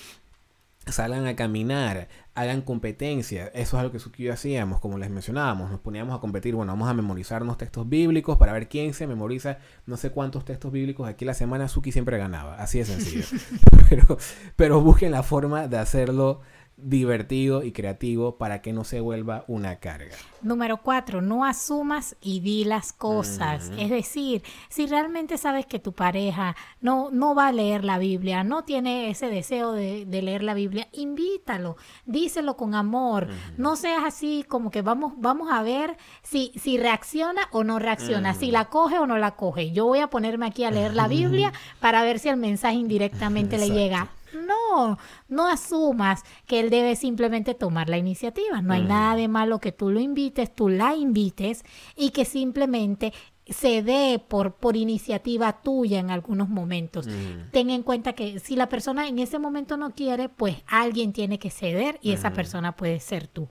salgan 0.87 1.27
a 1.27 1.35
caminar, 1.35 2.09
hagan 2.35 2.63
competencia. 2.63 3.47
Eso 3.49 3.77
es 3.77 3.81
algo 3.81 3.93
que 3.93 3.99
Suki 3.99 4.23
y 4.23 4.27
yo 4.27 4.33
hacíamos, 4.33 4.81
como 4.81 4.99
les 4.99 5.11
mencionábamos. 5.11 5.71
Nos 5.71 5.81
poníamos 5.81 6.17
a 6.17 6.21
competir, 6.21 6.55
bueno, 6.55 6.73
vamos 6.73 6.89
a 6.89 6.95
memorizarnos 6.95 7.59
textos 7.59 7.89
bíblicos 7.89 8.39
para 8.39 8.53
ver 8.53 8.69
quién 8.69 8.95
se 8.95 9.07
memoriza 9.07 9.59
no 9.87 9.97
sé 9.97 10.11
cuántos 10.11 10.45
textos 10.45 10.73
bíblicos. 10.73 11.09
Aquí 11.09 11.25
la 11.25 11.35
semana 11.35 11.69
Suki 11.69 11.93
siempre 11.93 12.19
ganaba, 12.19 12.57
así 12.57 12.79
de 12.79 12.85
sencillo. 12.85 13.27
pero, 13.89 14.19
pero 14.55 14.81
busquen 14.81 15.11
la 15.11 15.23
forma 15.23 15.69
de 15.69 15.79
hacerlo 15.79 16.41
divertido 16.77 17.63
y 17.63 17.73
creativo 17.73 18.37
para 18.37 18.61
que 18.61 18.73
no 18.73 18.85
se 18.85 19.01
vuelva 19.01 19.45
una 19.49 19.77
carga. 19.77 20.15
Número 20.43 20.77
cuatro, 20.77 21.23
no 21.23 21.45
asumas 21.45 22.17
y 22.21 22.41
di 22.41 22.65
las 22.65 22.93
cosas. 22.93 23.73
Es 23.79 23.89
decir, 23.91 24.43
si 24.69 24.87
realmente 24.87 25.39
sabes 25.39 25.65
que 25.67 25.79
tu 25.79 25.93
pareja 25.93 26.55
no, 26.81 27.11
no 27.11 27.35
va 27.35 27.49
a 27.49 27.53
leer 27.53 27.85
la 27.85 27.99
Biblia, 27.99 28.45
no 28.45 28.65
tiene 28.65 29.11
ese 29.11 29.29
deseo 29.29 29.73
de, 29.73 30.05
de 30.05 30.23
leer 30.23 30.43
la 30.43 30.55
Biblia, 30.55 30.87
invítalo, 30.93 31.77
díselo 32.05 32.57
con 32.57 32.75
amor. 32.75 33.29
No 33.57 33.77
seas 33.77 34.05
así 34.05 34.45
como 34.47 34.71
que 34.71 34.83
vamos, 34.83 35.15
vamos 35.17 35.49
a 35.51 35.63
ver 35.63 35.97
si, 36.23 36.53
si 36.57 36.77
reacciona 36.77 37.49
o 37.53 37.65
no 37.65 37.79
reacciona, 37.79 38.35
si 38.35 38.51
la 38.51 38.67
coge 38.67 38.99
o 38.99 39.07
no 39.07 39.17
la 39.17 39.33
coge. 39.33 39.73
Yo 39.73 39.87
voy 39.87 40.01
a 40.01 40.09
ponerme 40.09 40.47
aquí 40.47 40.65
a 40.65 40.71
leer 40.71 40.95
la 40.95 41.09
Biblia 41.09 41.53
para 41.81 42.03
ver 42.03 42.19
si 42.19 42.29
el 42.29 42.37
mensaje 42.37 42.77
indirectamente 42.77 43.57
le 43.59 43.71
llega. 43.71 44.09
No, 44.77 44.99
no 45.29 45.49
asumas 45.49 46.23
que 46.47 46.61
él 46.61 46.71
debe 46.71 46.97
simplemente 46.97 47.55
tomar 47.55 47.89
la 47.89 47.99
iniciativa. 47.99 48.61
No 48.63 48.75
hay 48.75 48.83
nada 48.83 49.17
de 49.17 49.29
malo 49.29 49.59
que 49.59 49.73
tú 49.73 49.91
lo 49.91 50.01
invites, 50.01 50.55
tú 50.55 50.69
la 50.69 50.95
invites 50.95 51.65
y 51.97 52.11
que 52.11 52.25
simplemente 52.25 53.13
se 53.49 53.83
dé 53.83 54.21
por, 54.27 54.55
por 54.55 54.77
iniciativa 54.77 55.63
tuya 55.63 56.01
en 56.01 56.11
algunos 56.11 56.49
momentos. 56.49 57.07
Ten 57.53 57.71
en 57.71 57.83
cuenta 57.85 58.13
que 58.13 58.41
si 58.41 58.57
la 58.57 58.69
persona 58.69 59.07
en 59.07 59.21
ese 59.21 59.39
momento 59.39 59.77
no 59.77 59.95
quiere, 59.95 60.29
pues 60.29 60.57
alguien 60.67 61.13
tiene 61.13 61.39
que 61.39 61.51
ceder 61.51 61.99
y 62.03 62.11
esa 62.13 62.33
persona 62.33 62.75
puede 62.75 62.99
ser 62.99 63.29
tú. 63.29 63.49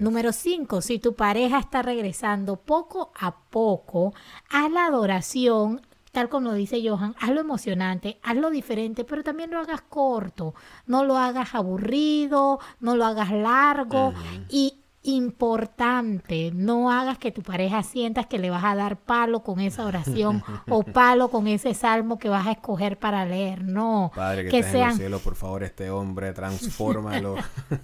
Número 0.00 0.32
cinco, 0.32 0.80
si 0.80 0.98
tu 0.98 1.14
pareja 1.14 1.58
está 1.58 1.82
regresando 1.82 2.56
poco 2.56 3.12
a 3.18 3.36
poco 3.50 4.14
a 4.48 4.68
la 4.68 4.86
adoración, 4.86 5.80
tal 6.12 6.28
como 6.28 6.52
dice 6.52 6.86
Johan, 6.86 7.16
hazlo 7.18 7.40
emocionante, 7.40 8.18
hazlo 8.22 8.50
diferente, 8.50 9.04
pero 9.04 9.24
también 9.24 9.50
lo 9.50 9.58
hagas 9.58 9.80
corto, 9.80 10.54
no 10.86 11.04
lo 11.04 11.16
hagas 11.16 11.54
aburrido, 11.54 12.60
no 12.80 12.96
lo 12.96 13.06
hagas 13.06 13.32
largo 13.32 14.12
y 14.50 14.81
importante, 15.04 16.52
no 16.54 16.90
hagas 16.90 17.18
que 17.18 17.32
tu 17.32 17.42
pareja 17.42 17.82
sientas 17.82 18.26
que 18.26 18.38
le 18.38 18.50
vas 18.50 18.64
a 18.64 18.76
dar 18.76 18.96
palo 18.96 19.42
con 19.42 19.58
esa 19.58 19.84
oración 19.84 20.44
o 20.68 20.84
palo 20.84 21.28
con 21.28 21.48
ese 21.48 21.74
salmo 21.74 22.18
que 22.18 22.28
vas 22.28 22.46
a 22.46 22.52
escoger 22.52 22.98
para 22.98 23.24
leer, 23.24 23.64
no. 23.64 24.12
Padre 24.14 24.48
que, 24.48 24.62
sean... 24.62 24.82
en 24.82 24.90
el 24.90 24.96
cielo, 24.96 25.18
por 25.18 25.34
favor, 25.34 25.64
este 25.64 25.90
hombre, 25.90 26.32
transfórmalo. 26.32 27.34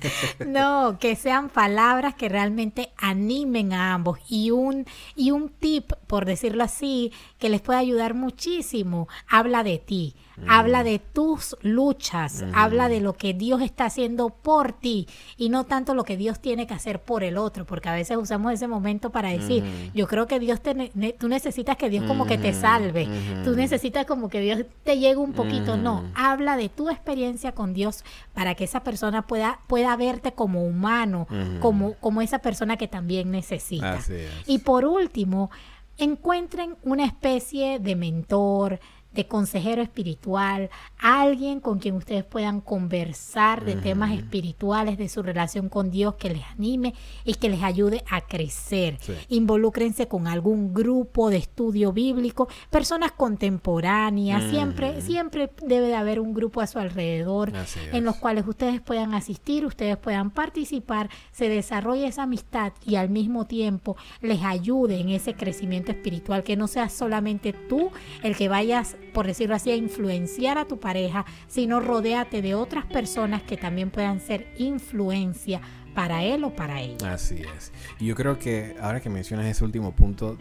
no, 0.47 0.99
que 1.01 1.17
sean 1.17 1.49
palabras 1.49 2.15
que 2.15 2.29
realmente 2.29 2.93
animen 2.97 3.73
a 3.73 3.95
ambos 3.95 4.21
y 4.29 4.53
un 4.53 4.87
y 5.17 5.33
un 5.33 5.49
tip, 5.49 5.93
por 6.07 6.25
decirlo 6.25 6.63
así, 6.63 7.13
que 7.39 7.49
les 7.49 7.61
puede 7.61 7.81
ayudar 7.81 8.15
muchísimo, 8.15 9.09
habla 9.29 9.65
de 9.65 9.79
ti 9.79 10.15
habla 10.47 10.85
de 10.85 10.99
tus 10.99 11.57
luchas, 11.63 12.45
habla 12.55 12.89
de 12.89 13.01
lo 13.01 13.15
que 13.15 13.35
Dios 13.35 13.63
está 13.63 13.87
haciendo 13.87 14.31
por 14.31 14.73
ti 14.73 15.07
y 15.37 15.49
no 15.49 15.65
tanto 15.65 15.95
lo 15.95 16.05
que 16.05 16.17
Dios 16.17 16.41
tiene 16.41 16.67
que 16.67 16.75
hacer 16.75 17.01
por 17.01 17.25
el 17.25 17.39
otro, 17.39 17.65
porque 17.65 17.89
a 17.89 17.95
veces 17.95 18.17
usamos 18.17 18.53
ese 18.53 18.69
momento 18.69 19.11
para 19.11 19.31
decir, 19.31 19.65
yo 19.95 20.07
creo 20.07 20.27
que 20.27 20.39
Dios 20.39 20.61
te, 20.61 20.93
tú 21.19 21.29
necesitas 21.29 21.77
que 21.77 21.91
Dios 21.91 22.05
como 22.05 22.27
que 22.27 22.39
te 22.39 22.53
salve, 22.53 23.09
tú 23.45 23.55
necesitas 23.55 24.07
como 24.07 24.29
que 24.29 24.41
Dios 24.41 24.65
te 24.85 24.99
llegue 24.99 25.17
un 25.17 25.33
poquito, 25.33 25.77
no, 25.77 26.05
habla 26.15 26.57
de 26.57 26.69
tu 26.69 26.91
experiencia 26.91 27.53
con 27.53 27.75
Dios 27.75 28.05
para 28.35 28.55
que 28.55 28.65
esa 28.65 28.83
persona 28.85 29.27
pueda, 29.27 29.61
pueda 29.67 29.97
verte 29.97 30.33
como 30.33 30.65
humano, 30.65 31.27
como, 31.61 31.95
como 31.95 32.23
esa 32.23 32.39
persona 32.39 32.77
que 32.77 32.89
también 32.89 33.31
necesita. 33.31 33.99
Y 34.47 34.59
por 34.59 34.85
último, 34.85 35.51
encuentren 35.99 36.77
una 36.83 37.05
especie 37.05 37.79
de 37.81 37.97
mentor, 37.97 38.81
de 39.13 39.27
consejero 39.27 39.83
espiritual, 39.83 40.71
alguien 40.99 41.61
con 41.61 41.79
quien 41.79 41.97
ustedes 41.97 42.25
puedan 42.25 42.61
conversar 42.61 43.65
de 43.65 43.75
temas 43.77 44.13
espirituales, 44.13 44.99
de 44.99 45.09
su 45.09 45.23
relación 45.23 45.69
con 45.69 45.91
Dios, 45.91 46.15
que 46.17 46.31
les 46.31 46.45
anime 46.45 46.95
y 47.25 47.35
que 47.35 47.49
les 47.49 47.63
ayude 47.63 48.05
a 48.11 48.21
crecer. 48.21 48.99
Involúcrense 49.29 50.09
con 50.09 50.27
algún 50.27 50.75
grupo 50.75 51.31
de 51.31 51.39
estudio 51.39 51.93
bíblico, 51.93 52.49
personas 52.71 53.13
contemporáneas, 53.13 54.51
siempre, 54.51 55.01
siempre 55.01 55.51
debe 55.63 55.89
de 55.89 55.97
haber 55.97 56.21
un 56.21 56.35
grupo 56.35 56.61
a 56.61 56.67
su 56.67 56.79
alrededor 56.79 57.53
en 57.93 58.05
los 58.05 58.17
cuales 58.17 58.47
ustedes 58.47 58.81
puedan 58.81 59.15
asistir, 59.15 59.65
ustedes 59.65 59.97
puedan 59.97 60.31
participar, 60.31 61.09
se 61.33 61.49
desarrolle 61.49 62.07
esa 62.07 62.25
amistad 62.25 62.73
y 62.85 62.97
al 62.97 63.09
mismo 63.09 63.47
tiempo 63.47 63.97
les 64.21 64.43
ayude 64.43 65.01
en 65.01 65.09
ese 65.09 65.35
crecimiento 65.35 65.93
espiritual, 65.93 66.45
que 66.45 66.57
no 66.57 66.69
sea 66.69 66.89
solamente 66.89 67.53
tú 67.53 67.91
el 68.23 68.37
que 68.37 68.49
vayas 68.49 68.97
por 69.19 69.27
decirlo 69.27 69.57
así, 69.57 69.73
a 69.73 69.75
influenciar 69.75 70.59
a 70.59 70.65
tu 70.67 70.79
pareja, 70.79 71.27
sino 71.49 71.81
rodéate 71.81 72.41
de 72.41 72.55
otras 72.55 72.87
personas 72.87 73.43
que 73.43 73.57
también 73.57 73.91
puedan 73.91 74.21
ser 74.21 74.47
influencia 74.59 75.61
para 75.93 76.23
él 76.23 76.45
o 76.45 76.55
para 76.55 76.81
ella. 76.81 77.15
Así 77.15 77.43
es. 77.57 77.73
Y 77.99 78.07
yo 78.07 78.15
creo 78.15 78.39
que 78.39 78.77
ahora 78.81 79.01
que 79.01 79.11
mencionas 79.11 79.47
ese 79.47 79.65
último 79.65 79.91
punto, 79.91 80.39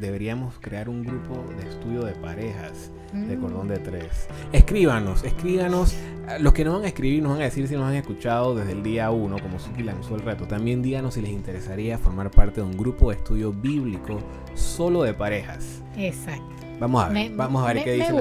deberíamos 0.00 0.58
crear 0.58 0.88
un 0.88 1.04
grupo 1.04 1.40
de 1.56 1.68
estudio 1.68 2.02
de 2.02 2.14
parejas 2.14 2.90
de 3.12 3.36
mm. 3.36 3.40
cordón 3.40 3.68
de 3.68 3.78
tres. 3.78 4.26
Escríbanos, 4.50 5.22
escríbanos. 5.22 5.94
Los 6.40 6.52
que 6.52 6.64
nos 6.64 6.74
van 6.74 6.82
a 6.82 6.88
escribir 6.88 7.22
nos 7.22 7.30
van 7.30 7.42
a 7.42 7.44
decir 7.44 7.68
si 7.68 7.76
nos 7.76 7.84
han 7.84 7.94
escuchado 7.94 8.56
desde 8.56 8.72
el 8.72 8.82
día 8.82 9.08
uno, 9.12 9.38
como 9.38 9.60
Suki 9.60 9.84
lanzó 9.84 10.16
el 10.16 10.22
reto. 10.22 10.48
También 10.48 10.82
díganos 10.82 11.14
si 11.14 11.20
les 11.20 11.30
interesaría 11.30 11.96
formar 11.96 12.32
parte 12.32 12.60
de 12.60 12.66
un 12.66 12.76
grupo 12.76 13.10
de 13.10 13.18
estudio 13.18 13.52
bíblico 13.52 14.18
solo 14.56 15.04
de 15.04 15.14
parejas. 15.14 15.84
Exacto. 15.96 16.65
Vamos 16.78 17.04
a 17.04 17.08
ver, 17.08 17.32
vamos 17.32 17.64
a 17.64 17.72
ver 17.72 17.84
qué 17.84 17.92
dice. 17.92 18.12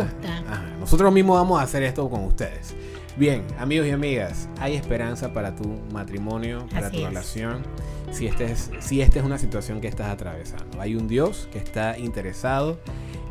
Nosotros 0.80 1.12
mismos 1.14 1.38
vamos 1.38 1.60
a 1.60 1.64
hacer 1.64 1.84
esto 1.84 2.10
con 2.10 2.24
ustedes. 2.24 2.76
Bien, 3.18 3.44
amigos 3.60 3.88
y 3.88 3.92
amigas, 3.92 4.50
hay 4.60 4.76
esperanza 4.76 5.34
para 5.34 5.56
tu 5.56 5.64
matrimonio, 5.94 6.68
para 6.70 6.92
tu 6.92 6.98
relación, 6.98 7.64
si, 8.12 8.28
este 8.28 8.52
es, 8.52 8.72
si 8.80 9.02
esta 9.02 9.20
es 9.20 9.26
una 9.26 9.38
situación 9.38 9.80
que 9.80 9.88
estás 9.88 10.10
atravesando. 10.10 10.82
Hay 10.82 10.96
un 10.96 11.08
Dios 11.08 11.48
que 11.52 11.60
está 11.60 11.98
interesado 11.98 12.78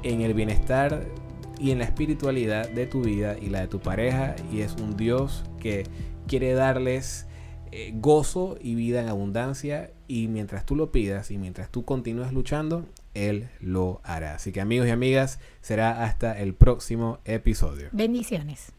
en 0.02 0.22
el 0.22 0.32
bienestar 0.32 1.06
y 1.58 1.70
en 1.70 1.78
la 1.78 1.84
espiritualidad 1.84 2.68
de 2.68 2.86
tu 2.86 3.02
vida 3.02 3.36
y 3.38 3.50
la 3.50 3.60
de 3.60 3.68
tu 3.68 3.80
pareja 3.80 4.36
y 4.50 4.60
es 4.60 4.74
un 4.76 4.96
Dios 4.96 5.44
que 5.60 5.84
quiere 6.26 6.54
darles 6.54 7.26
eh, 7.70 7.92
gozo 7.94 8.56
y 8.60 8.74
vida 8.74 9.02
en 9.02 9.08
abundancia 9.08 9.90
y 10.08 10.28
mientras 10.28 10.64
tú 10.64 10.76
lo 10.76 10.92
pidas 10.92 11.30
y 11.30 11.38
mientras 11.38 11.70
tú 11.70 11.84
continúes 11.84 12.32
luchando, 12.32 12.86
Él 13.14 13.48
lo 13.60 14.00
hará. 14.04 14.34
Así 14.34 14.52
que 14.52 14.60
amigos 14.60 14.86
y 14.88 14.90
amigas, 14.90 15.40
será 15.60 16.04
hasta 16.04 16.38
el 16.38 16.54
próximo 16.54 17.20
episodio. 17.24 17.88
Bendiciones. 17.92 18.72